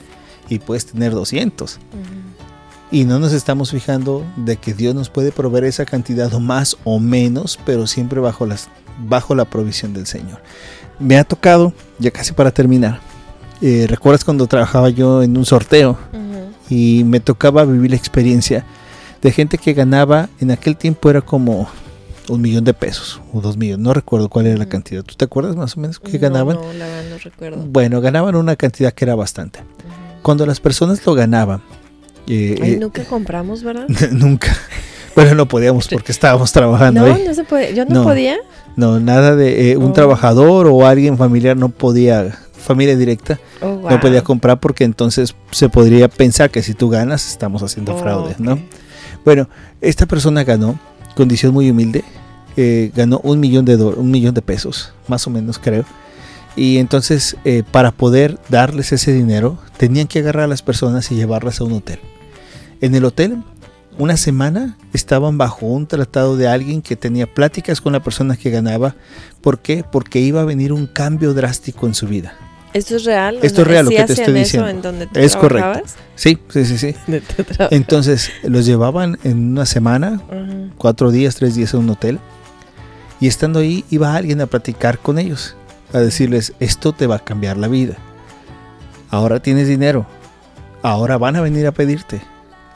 y 0.48 0.58
puedes 0.58 0.86
tener 0.86 1.12
200. 1.12 1.74
Ujú. 1.74 1.80
Y 2.90 3.04
no 3.04 3.20
nos 3.20 3.32
estamos 3.32 3.70
fijando 3.70 4.24
de 4.36 4.56
que 4.56 4.74
Dios 4.74 4.94
nos 4.94 5.08
puede 5.08 5.30
proveer 5.30 5.64
esa 5.64 5.84
cantidad 5.84 6.32
o 6.34 6.40
más 6.40 6.76
o 6.84 6.98
menos, 6.98 7.58
pero 7.64 7.86
siempre 7.86 8.20
bajo, 8.20 8.44
las, 8.44 8.68
bajo 9.08 9.34
la 9.34 9.44
provisión 9.44 9.94
del 9.94 10.06
Señor. 10.06 10.40
Me 11.04 11.18
ha 11.18 11.24
tocado, 11.24 11.74
ya 11.98 12.10
casi 12.10 12.32
para 12.32 12.50
terminar, 12.50 12.98
eh, 13.60 13.84
¿recuerdas 13.86 14.24
cuando 14.24 14.46
trabajaba 14.46 14.88
yo 14.88 15.22
en 15.22 15.36
un 15.36 15.44
sorteo? 15.44 15.98
Y 16.70 17.04
me 17.04 17.20
tocaba 17.20 17.62
vivir 17.66 17.90
la 17.90 17.96
experiencia 17.96 18.64
de 19.20 19.30
gente 19.30 19.58
que 19.58 19.74
ganaba, 19.74 20.30
en 20.40 20.50
aquel 20.50 20.78
tiempo 20.78 21.10
era 21.10 21.20
como 21.20 21.68
un 22.30 22.40
millón 22.40 22.64
de 22.64 22.72
pesos 22.72 23.20
o 23.34 23.42
dos 23.42 23.58
millones, 23.58 23.84
no 23.84 23.92
recuerdo 23.92 24.30
cuál 24.30 24.46
era 24.46 24.56
la 24.56 24.66
cantidad. 24.66 25.02
¿Tú 25.02 25.14
te 25.14 25.26
acuerdas 25.26 25.56
más 25.56 25.76
o 25.76 25.80
menos 25.80 26.00
qué 26.00 26.16
ganaban? 26.16 26.56
No, 26.56 26.72
la 26.72 26.86
verdad 26.86 27.10
no 27.10 27.18
recuerdo. 27.18 27.58
Bueno, 27.66 28.00
ganaban 28.00 28.34
una 28.34 28.56
cantidad 28.56 28.90
que 28.94 29.04
era 29.04 29.14
bastante. 29.14 29.60
Cuando 30.22 30.46
las 30.46 30.58
personas 30.58 31.04
lo 31.04 31.12
ganaban, 31.12 31.60
eh, 32.26 32.58
Ay, 32.62 32.72
eh, 32.72 32.78
nunca 32.80 33.04
compramos, 33.04 33.62
¿verdad? 33.62 33.88
nunca. 34.10 34.56
Bueno, 35.14 35.34
no 35.34 35.46
podíamos 35.46 35.88
porque 35.88 36.12
estábamos 36.12 36.52
trabajando 36.52 37.06
No, 37.06 37.14
ahí. 37.14 37.24
no 37.26 37.34
se 37.34 37.44
puede. 37.44 37.74
Yo 37.74 37.84
no, 37.84 37.96
No. 37.96 38.02
podía. 38.04 38.36
No, 38.76 38.98
nada 38.98 39.36
de 39.36 39.72
eh, 39.72 39.76
un 39.76 39.90
Oh. 39.90 39.92
trabajador 39.92 40.66
o 40.66 40.84
alguien 40.86 41.16
familiar 41.16 41.56
no 41.56 41.68
podía, 41.68 42.36
familia 42.52 42.96
directa, 42.96 43.38
Oh, 43.60 43.66
no 43.66 43.76
wow. 43.88 44.00
podía 44.00 44.22
comprar 44.24 44.58
porque 44.58 44.82
entonces 44.84 45.36
se 45.52 45.68
podría 45.68 46.08
pensar 46.08 46.50
que 46.50 46.62
si 46.62 46.74
tú 46.74 46.88
ganas 46.88 47.28
estamos 47.30 47.62
haciendo 47.62 47.94
Oh, 47.94 47.98
fraude, 47.98 48.32
ok. 48.32 48.38
¿no? 48.40 48.58
Bueno, 49.24 49.48
esta 49.80 50.06
persona 50.06 50.42
ganó, 50.42 50.78
condición 51.14 51.52
muy 51.54 51.70
humilde, 51.70 52.02
eh, 52.56 52.90
ganó 52.96 53.20
un 53.22 53.38
millón 53.38 53.64
de 53.64 53.76
un 53.76 54.10
millón 54.10 54.34
de 54.34 54.42
pesos, 54.42 54.92
más 55.06 55.26
o 55.26 55.30
menos 55.30 55.58
creo. 55.60 55.84
Y 56.56 56.78
entonces 56.78 57.36
eh, 57.44 57.62
para 57.70 57.90
poder 57.92 58.38
darles 58.48 58.92
ese 58.92 59.12
dinero 59.12 59.58
tenían 59.76 60.06
que 60.08 60.18
agarrar 60.20 60.44
a 60.44 60.48
las 60.48 60.62
personas 60.62 61.10
y 61.12 61.14
llevarlas 61.16 61.60
a 61.60 61.64
un 61.64 61.72
hotel. 61.74 62.00
En 62.80 62.94
el 62.94 63.04
hotel, 63.04 63.42
una 63.98 64.16
semana 64.16 64.76
estaban 64.92 65.38
bajo 65.38 65.66
un 65.66 65.86
tratado 65.86 66.36
de 66.36 66.48
alguien 66.48 66.82
que 66.82 66.96
tenía 66.96 67.32
pláticas 67.32 67.80
con 67.80 67.92
la 67.92 68.02
persona 68.02 68.36
que 68.36 68.50
ganaba. 68.50 68.96
¿Por 69.40 69.60
qué? 69.60 69.84
Porque 69.90 70.20
iba 70.20 70.40
a 70.40 70.44
venir 70.44 70.72
un 70.72 70.86
cambio 70.86 71.34
drástico 71.34 71.86
en 71.86 71.94
su 71.94 72.06
vida. 72.06 72.34
¿Esto 72.72 72.96
es 72.96 73.04
real? 73.04 73.38
Esto 73.40 73.62
es 73.62 73.68
real, 73.68 73.84
lo 73.84 73.90
¿sí 73.92 73.96
que 73.96 74.04
te 74.04 74.12
estoy 74.14 74.34
eso 74.34 74.34
diciendo. 74.34 74.68
en 74.68 74.82
donde 74.82 75.06
tú 75.06 75.20
Es 75.20 75.36
correcto. 75.36 75.82
Sí, 76.16 76.38
sí, 76.48 76.64
sí, 76.64 76.78
sí. 76.78 76.94
Entonces 77.70 78.32
los 78.42 78.66
llevaban 78.66 79.16
en 79.22 79.52
una 79.52 79.64
semana, 79.64 80.20
cuatro 80.76 81.12
días, 81.12 81.36
tres 81.36 81.54
días 81.54 81.72
a 81.74 81.78
un 81.78 81.88
hotel. 81.90 82.18
Y 83.20 83.28
estando 83.28 83.60
ahí 83.60 83.84
iba 83.90 84.16
alguien 84.16 84.40
a 84.40 84.46
platicar 84.46 84.98
con 84.98 85.20
ellos, 85.20 85.56
a 85.92 86.00
decirles, 86.00 86.52
esto 86.58 86.92
te 86.92 87.06
va 87.06 87.16
a 87.16 87.24
cambiar 87.24 87.56
la 87.56 87.68
vida. 87.68 87.96
Ahora 89.08 89.40
tienes 89.40 89.68
dinero. 89.68 90.04
Ahora 90.82 91.16
van 91.16 91.36
a 91.36 91.40
venir 91.40 91.68
a 91.68 91.72
pedirte. 91.72 92.22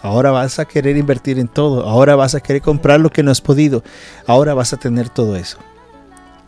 Ahora 0.03 0.31
vas 0.31 0.59
a 0.59 0.65
querer 0.65 0.97
invertir 0.97 1.39
en 1.39 1.49
todo. 1.49 1.89
Ahora 1.89 2.17
vas 2.17 2.35
a 2.35 2.41
querer 2.41 2.63
comprar 2.63 3.01
lo 3.01 3.11
que 3.11 3.23
no 3.23 3.31
has 3.31 3.41
podido. 3.41 3.83
Ahora 4.27 4.55
vas 4.55 4.73
a 4.73 4.77
tener 4.77 5.09
todo 5.09 5.37
eso. 5.37 5.59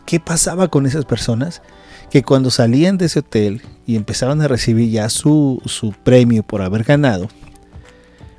¿Qué 0.05 0.19
pasaba 0.19 0.67
con 0.69 0.85
esas 0.85 1.05
personas? 1.05 1.61
Que 2.09 2.23
cuando 2.23 2.49
salían 2.49 2.97
de 2.97 3.05
ese 3.05 3.19
hotel 3.19 3.61
y 3.85 3.95
empezaban 3.95 4.41
a 4.41 4.47
recibir 4.47 4.89
ya 4.89 5.09
su, 5.09 5.61
su 5.65 5.91
premio 5.91 6.43
por 6.43 6.61
haber 6.61 6.83
ganado, 6.83 7.29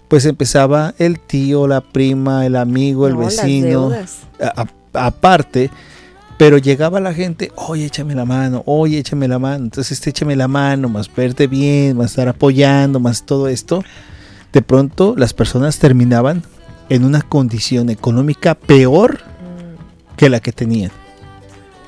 pues 0.08 0.26
empezaba 0.26 0.94
el 0.98 1.18
tío, 1.18 1.66
la 1.66 1.80
prima, 1.80 2.44
el 2.44 2.56
amigo, 2.56 3.06
el 3.06 3.14
No, 3.14 3.20
vecino, 3.20 3.90
aparte, 4.92 5.70
pero 6.36 6.58
llegaba 6.58 7.00
la 7.00 7.14
gente, 7.14 7.50
oye, 7.56 7.86
échame 7.86 8.14
la 8.14 8.26
mano, 8.26 8.62
oye, 8.66 8.98
échame 8.98 9.26
la 9.26 9.38
mano, 9.38 9.64
entonces 9.64 9.92
este 9.92 10.10
échame 10.10 10.36
la 10.36 10.48
mano, 10.48 10.90
más 10.90 11.08
verte 11.14 11.46
bien, 11.46 11.96
más 11.96 12.10
estar 12.10 12.28
apoyando, 12.28 13.00
más 13.00 13.24
todo 13.24 13.48
esto, 13.48 13.82
de 14.52 14.62
pronto 14.62 15.14
las 15.16 15.32
personas 15.34 15.78
terminaban 15.78 16.42
en 16.88 17.04
una 17.04 17.22
condición 17.22 17.90
económica 17.90 18.54
peor 18.54 19.20
Mm. 19.42 20.16
que 20.16 20.28
la 20.28 20.40
que 20.40 20.52
tenían. 20.52 20.90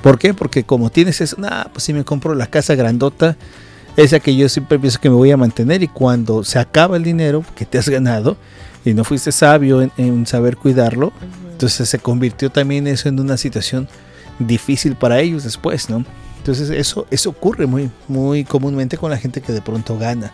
¿Por 0.03 0.19
qué? 0.19 0.35
Porque 0.35 0.65
como 0.65 0.91
tienes 0.91 1.21
eso, 1.21 1.37
nah, 1.39 1.65
pues 1.73 1.85
si 1.85 1.93
me 1.93 2.05
compro 2.05 2.35
la 2.35 2.47
casa 2.47 2.75
grandota, 2.75 3.37
esa 3.97 4.19
que 4.21 4.35
yo 4.35 4.49
siempre 4.49 4.79
pienso 4.79 5.01
que 5.01 5.09
me 5.09 5.15
voy 5.17 5.31
a 5.31 5.37
mantener 5.37 5.83
y 5.83 5.89
cuando 5.89 6.43
se 6.43 6.59
acaba 6.59 6.97
el 6.97 7.05
dinero 7.05 7.45
que 7.55 7.65
te 7.65 7.79
has 7.79 7.89
ganado 7.89 8.37
y 8.85 8.93
no 8.93 9.05
fuiste 9.05 9.31
sabio 9.33 9.83
en, 9.83 9.93
en 9.97 10.27
saber 10.27 10.57
cuidarlo, 10.57 11.13
entonces 11.53 11.89
se 11.89 11.99
convirtió 12.01 12.51
también 12.51 12.87
eso 12.87 13.09
en 13.09 13.21
una 13.21 13.37
situación 13.37 13.89
difícil 14.39 14.97
para 14.97 15.21
ellos 15.21 15.45
después, 15.45 15.89
¿no? 15.89 16.05
Entonces 16.39 16.69
eso, 16.71 17.07
eso 17.11 17.31
ocurre 17.31 17.67
muy, 17.67 17.89
muy 18.09 18.45
comúnmente 18.45 18.99
con 18.99 19.11
la 19.11 19.17
gente 19.17 19.41
que 19.41 19.53
de 19.53 19.63
pronto 19.63 19.97
gana. 19.97 20.33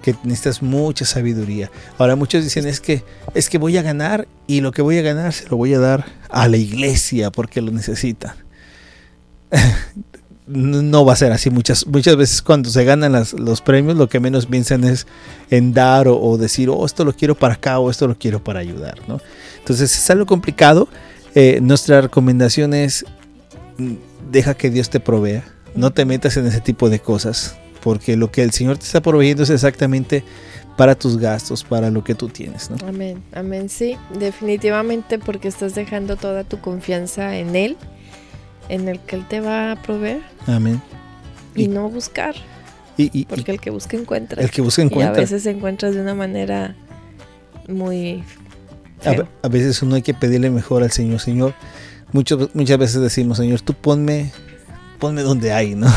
Que 0.00 0.14
necesitas 0.24 0.62
mucha 0.62 1.04
sabiduría. 1.04 1.70
Ahora 1.98 2.16
muchos 2.16 2.44
dicen 2.44 2.66
es 2.66 2.80
que, 2.80 3.04
es 3.34 3.48
que 3.48 3.58
voy 3.58 3.76
a 3.76 3.82
ganar 3.82 4.26
y 4.46 4.60
lo 4.60 4.72
que 4.72 4.82
voy 4.82 4.98
a 4.98 5.02
ganar 5.02 5.32
se 5.32 5.48
lo 5.48 5.56
voy 5.56 5.74
a 5.74 5.78
dar 5.78 6.06
a 6.28 6.48
la 6.48 6.56
iglesia 6.56 7.30
porque 7.30 7.60
lo 7.60 7.70
necesitan. 7.70 8.34
no 10.46 11.04
va 11.04 11.12
a 11.12 11.16
ser 11.16 11.32
así. 11.32 11.50
Muchas, 11.50 11.86
muchas 11.86 12.16
veces 12.16 12.42
cuando 12.42 12.70
se 12.70 12.84
ganan 12.84 13.12
los 13.38 13.60
premios, 13.60 13.96
lo 13.96 14.08
que 14.08 14.20
menos 14.20 14.46
piensan 14.46 14.84
es 14.84 15.06
en 15.50 15.72
dar 15.72 16.08
o, 16.08 16.20
o 16.20 16.38
decir, 16.38 16.68
oh, 16.68 16.84
esto 16.84 17.04
lo 17.04 17.12
quiero 17.14 17.34
para 17.34 17.54
acá 17.54 17.78
o 17.78 17.90
esto 17.90 18.08
lo 18.08 18.18
quiero 18.18 18.42
para 18.42 18.60
ayudar, 18.60 18.98
¿no? 19.08 19.20
Entonces 19.58 19.96
es 19.96 20.10
algo 20.10 20.26
complicado. 20.26 20.88
Eh, 21.34 21.60
nuestra 21.62 22.00
recomendación 22.00 22.74
es, 22.74 23.04
mm, 23.78 23.94
deja 24.30 24.54
que 24.54 24.70
Dios 24.70 24.90
te 24.90 25.00
provea. 25.00 25.44
No 25.74 25.92
te 25.92 26.04
metas 26.04 26.36
en 26.36 26.46
ese 26.46 26.60
tipo 26.60 26.90
de 26.90 26.98
cosas, 26.98 27.56
porque 27.82 28.16
lo 28.16 28.30
que 28.30 28.42
el 28.42 28.50
Señor 28.52 28.78
te 28.78 28.84
está 28.84 29.00
proveyendo 29.00 29.42
es 29.42 29.50
exactamente 29.50 30.22
para 30.76 30.94
tus 30.94 31.18
gastos, 31.18 31.62
para 31.64 31.90
lo 31.90 32.02
que 32.04 32.14
tú 32.14 32.28
tienes, 32.28 32.70
¿no? 32.70 32.76
Amén, 32.88 33.22
amén, 33.32 33.68
sí, 33.68 33.96
definitivamente 34.18 35.18
porque 35.18 35.48
estás 35.48 35.74
dejando 35.74 36.16
toda 36.16 36.44
tu 36.44 36.58
confianza 36.60 37.36
en 37.36 37.54
Él, 37.56 37.76
en 38.68 38.88
el 38.88 38.98
que 39.00 39.16
Él 39.16 39.26
te 39.28 39.40
va 39.40 39.72
a 39.72 39.82
proveer 39.82 40.22
Amén. 40.46 40.80
y, 41.54 41.64
Y- 41.64 41.68
no 41.68 41.88
buscar, 41.90 42.34
Y, 42.96 43.24
porque 43.26 43.50
el 43.52 43.60
que 43.60 43.70
busca 43.70 43.96
encuentra. 43.96 44.42
el 44.42 44.50
que 44.50 44.62
busca 44.62 44.80
y 44.82 44.84
a 44.84 44.86
encuentra. 44.86 45.20
veces 45.20 45.44
encuentras 45.46 45.94
de 45.94 46.00
una 46.02 46.14
manera 46.14 46.76
muy 47.68 48.22
A, 49.04 49.12
feo. 49.14 49.28
a 49.42 49.48
veces 49.48 49.82
uno 49.82 49.94
hay 49.96 50.02
que 50.02 50.14
pedirle 50.14 50.50
mejor 50.50 50.82
al 50.82 50.90
Señor, 50.92 51.20
Señor. 51.20 51.54
Muchas 52.12 52.78
veces 52.78 53.00
decimos, 53.00 53.38
Señor, 53.38 53.60
tú 53.60 53.72
ponme, 53.74 54.32
ponme 55.00 55.22
donde 55.22 55.52
hay, 55.52 55.74
¿no? 55.74 55.88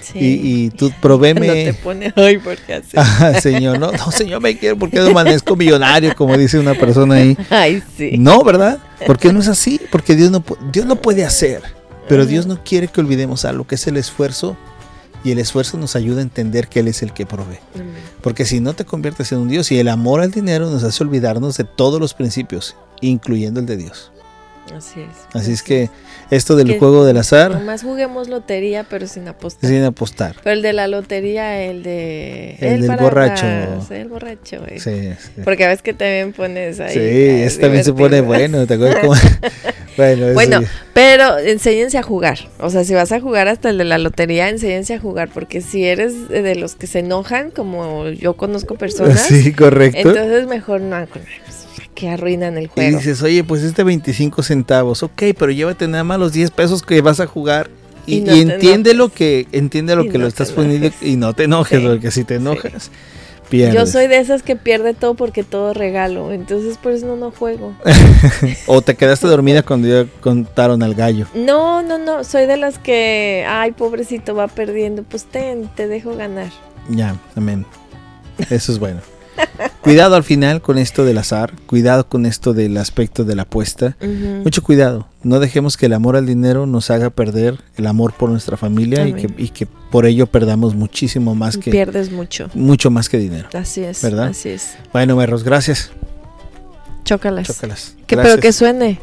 Sí. 0.00 0.18
Y, 0.18 0.64
y 0.64 0.70
tú 0.70 0.86
Cuando 0.86 1.00
provéme. 1.00 1.64
te 1.64 1.74
pone, 1.74 2.12
ay, 2.14 2.38
porque 2.38 2.74
así. 2.74 2.96
Ajá, 2.96 3.40
señor, 3.40 3.78
no, 3.78 3.90
no, 3.90 4.12
señor, 4.12 4.40
me 4.40 4.56
quiero 4.56 4.78
porque 4.78 4.98
no 4.98 5.06
amanezco 5.06 5.56
millonario, 5.56 6.14
como 6.14 6.36
dice 6.36 6.58
una 6.58 6.74
persona 6.74 7.16
ahí. 7.16 7.36
Ay, 7.48 7.82
sí. 7.96 8.12
No, 8.18 8.44
¿verdad? 8.44 8.78
Porque 9.06 9.32
no 9.32 9.40
es 9.40 9.48
así, 9.48 9.80
porque 9.90 10.14
Dios 10.14 10.30
no, 10.30 10.44
Dios 10.70 10.86
lo 10.86 10.96
puede 11.00 11.24
hacer, 11.24 11.62
pero 12.08 12.26
Dios 12.26 12.46
no 12.46 12.62
quiere 12.62 12.86
que 12.88 13.00
olvidemos 13.00 13.44
algo, 13.44 13.66
que 13.66 13.74
es 13.74 13.86
el 13.86 13.96
esfuerzo, 13.96 14.56
y 15.24 15.32
el 15.32 15.38
esfuerzo 15.38 15.76
nos 15.78 15.96
ayuda 15.96 16.20
a 16.20 16.22
entender 16.22 16.68
que 16.68 16.80
Él 16.80 16.88
es 16.88 17.02
el 17.02 17.12
que 17.12 17.26
provee. 17.26 17.58
Amén. 17.74 17.94
Porque 18.22 18.44
si 18.44 18.60
no 18.60 18.74
te 18.74 18.84
conviertes 18.84 19.32
en 19.32 19.38
un 19.38 19.48
Dios, 19.48 19.72
y 19.72 19.78
el 19.78 19.88
amor 19.88 20.20
al 20.20 20.30
dinero 20.30 20.70
nos 20.70 20.84
hace 20.84 21.02
olvidarnos 21.02 21.56
de 21.56 21.64
todos 21.64 21.98
los 22.00 22.14
principios, 22.14 22.76
incluyendo 23.00 23.60
el 23.60 23.66
de 23.66 23.76
Dios. 23.76 24.12
Así 24.76 25.00
es. 25.00 25.08
Así 25.32 25.52
es 25.52 25.62
que 25.62 25.90
esto 26.30 26.56
del 26.56 26.68
Que 26.68 26.78
juego 26.78 27.04
del 27.04 27.16
azar, 27.16 27.50
Nomás 27.50 27.82
juguemos 27.82 28.28
lotería, 28.28 28.84
pero 28.88 29.06
sin 29.06 29.26
apostar. 29.28 29.68
sin 29.68 29.82
apostar. 29.82 30.36
Pero 30.42 30.54
el 30.54 30.62
de 30.62 30.72
la 30.72 30.86
lotería, 30.86 31.62
el 31.62 31.82
de... 31.82 32.56
El 32.60 32.82
del 32.82 32.96
borracho. 32.96 33.46
El 33.90 34.08
borracho, 34.08 34.60
güey. 34.60 34.78
Sí, 34.78 35.10
sí. 35.18 35.42
Porque 35.44 35.64
a 35.64 35.68
veces 35.68 35.82
que 35.82 35.92
también 35.92 36.32
pones 36.32 36.78
ahí. 36.80 36.94
Sí, 36.94 37.00
este 37.00 37.62
también 37.62 37.84
se 37.84 37.92
pone 37.92 38.20
bueno, 38.20 38.66
¿te 38.66 38.74
acuerdas 38.74 38.98
cómo? 39.00 39.14
bueno, 39.96 40.34
Bueno, 40.34 40.60
pero 40.92 41.38
enséñense 41.38 41.98
a 41.98 42.02
jugar. 42.02 42.38
O 42.58 42.70
sea, 42.70 42.84
si 42.84 42.94
vas 42.94 43.12
a 43.12 43.20
jugar 43.20 43.48
hasta 43.48 43.70
el 43.70 43.78
de 43.78 43.84
la 43.84 43.98
lotería, 43.98 44.48
enséñense 44.48 44.94
a 44.94 45.00
jugar. 45.00 45.30
Porque 45.32 45.60
si 45.60 45.84
eres 45.84 46.28
de 46.28 46.54
los 46.54 46.74
que 46.74 46.86
se 46.86 47.00
enojan, 47.00 47.50
como 47.50 48.08
yo 48.08 48.34
conozco 48.36 48.76
personas, 48.76 49.20
sí, 49.28 49.52
correcto. 49.52 50.10
entonces 50.10 50.46
mejor 50.46 50.80
no. 50.80 51.06
pues, 51.06 51.24
Que 52.00 52.08
arruinan 52.08 52.56
el 52.56 52.64
y 52.64 52.68
juego. 52.68 52.96
dices, 52.98 53.22
oye, 53.22 53.44
pues 53.44 53.62
este 53.62 53.84
25 53.84 54.42
centavos, 54.42 55.02
ok, 55.02 55.22
pero 55.38 55.52
llévate 55.52 55.86
nada 55.86 56.02
más 56.04 56.18
los 56.18 56.32
10 56.32 56.50
pesos 56.52 56.82
que 56.82 57.00
vas 57.02 57.20
a 57.20 57.26
jugar. 57.26 57.68
Y, 58.06 58.16
Y 58.16 58.20
no 58.22 58.34
y 58.34 58.40
entiende 58.40 58.94
lo 58.94 59.10
que 59.10 59.46
entiende 59.52 59.94
lo 59.94 60.04
Y 60.04 60.08
que 60.08 60.16
no 60.18 60.22
lo 60.22 60.28
estás 60.28 60.50
poniendo 60.52 60.90
y 61.02 61.16
no 61.16 61.34
te 61.34 61.44
enojes, 61.44 61.78
Sí, 61.80 61.86
porque 61.86 62.10
si 62.10 62.24
te 62.24 62.36
sí. 62.36 62.40
enojas, 62.40 62.90
pierdes. 63.50 63.74
Yo 63.74 63.86
soy 63.86 64.06
de 64.06 64.16
esas 64.18 64.42
que 64.42 64.56
pierde 64.56 64.94
todo 64.94 65.14
porque 65.14 65.44
todo 65.44 65.74
regalo. 65.74 66.32
Entonces 66.32 66.78
por 66.78 66.92
eso 66.92 67.04
no, 67.06 67.16
no 67.16 67.30
juego. 67.30 67.74
o 68.66 68.80
te 68.80 68.94
quedaste 68.96 69.26
dormida 69.26 69.62
cuando 69.62 69.86
ya 69.88 70.06
contaron 70.20 70.82
al 70.82 70.94
gallo. 70.94 71.26
No, 71.34 71.82
no, 71.82 71.98
no. 71.98 72.24
Soy 72.24 72.46
de 72.46 72.56
las 72.56 72.78
que, 72.78 73.44
ay, 73.46 73.72
pobrecito, 73.72 74.34
va 74.34 74.48
perdiendo. 74.48 75.02
Pues 75.02 75.24
ten, 75.26 75.68
te 75.76 75.86
dejo 75.86 76.16
ganar. 76.16 76.48
Ya, 76.88 77.16
amén. 77.36 77.66
Eso 78.48 78.72
es 78.72 78.78
bueno. 78.78 79.00
cuidado 79.82 80.14
al 80.16 80.24
final 80.24 80.60
con 80.60 80.78
esto 80.78 81.04
del 81.04 81.18
azar, 81.18 81.52
cuidado 81.66 82.06
con 82.08 82.26
esto 82.26 82.52
del 82.54 82.76
aspecto 82.76 83.24
de 83.24 83.34
la 83.34 83.42
apuesta. 83.42 83.96
Mucho 84.44 84.62
cuidado, 84.62 85.06
no 85.22 85.40
dejemos 85.40 85.76
que 85.76 85.86
el 85.86 85.92
amor 85.94 86.16
al 86.16 86.26
dinero 86.26 86.66
nos 86.66 86.90
haga 86.90 87.10
perder 87.10 87.58
el 87.76 87.86
amor 87.86 88.12
por 88.12 88.30
nuestra 88.30 88.56
familia 88.56 89.06
y 89.06 89.12
que, 89.14 89.26
Amén. 89.26 89.34
y 89.38 89.48
que 89.48 89.66
por 89.66 90.06
ello 90.06 90.26
perdamos 90.26 90.74
muchísimo 90.74 91.34
más 91.34 91.56
que 91.56 91.70
Pierdes 91.70 92.10
mucho. 92.12 92.50
mucho 92.54 92.90
más 92.90 93.08
que 93.08 93.18
dinero. 93.18 93.48
Así 93.54 93.82
es. 93.82 94.02
¿Verdad? 94.02 94.28
Así 94.28 94.50
es. 94.50 94.76
Bueno, 94.92 95.16
Merros, 95.16 95.42
gracias. 95.44 95.90
Chócalas. 97.04 97.46
Chócalas. 97.48 97.94
Que, 98.06 98.14
Gracias. 98.16 98.34
pero 98.34 98.40
que 98.42 98.52
suene. 98.52 99.00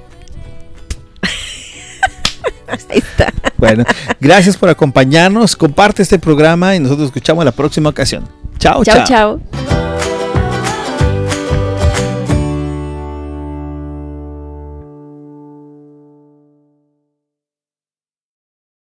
Ahí 2.90 3.00
está. 3.00 3.34
Bueno, 3.58 3.84
gracias 4.20 4.56
por 4.56 4.70
acompañarnos. 4.70 5.56
Comparte 5.56 6.04
este 6.04 6.20
programa 6.20 6.76
y 6.76 6.80
nosotros 6.80 7.08
escuchamos 7.08 7.44
la 7.44 7.52
próxima 7.52 7.90
ocasión. 7.90 8.28
Chao, 8.60 8.84
Chao, 8.84 8.96
chao. 9.06 9.40
chao. 9.50 9.77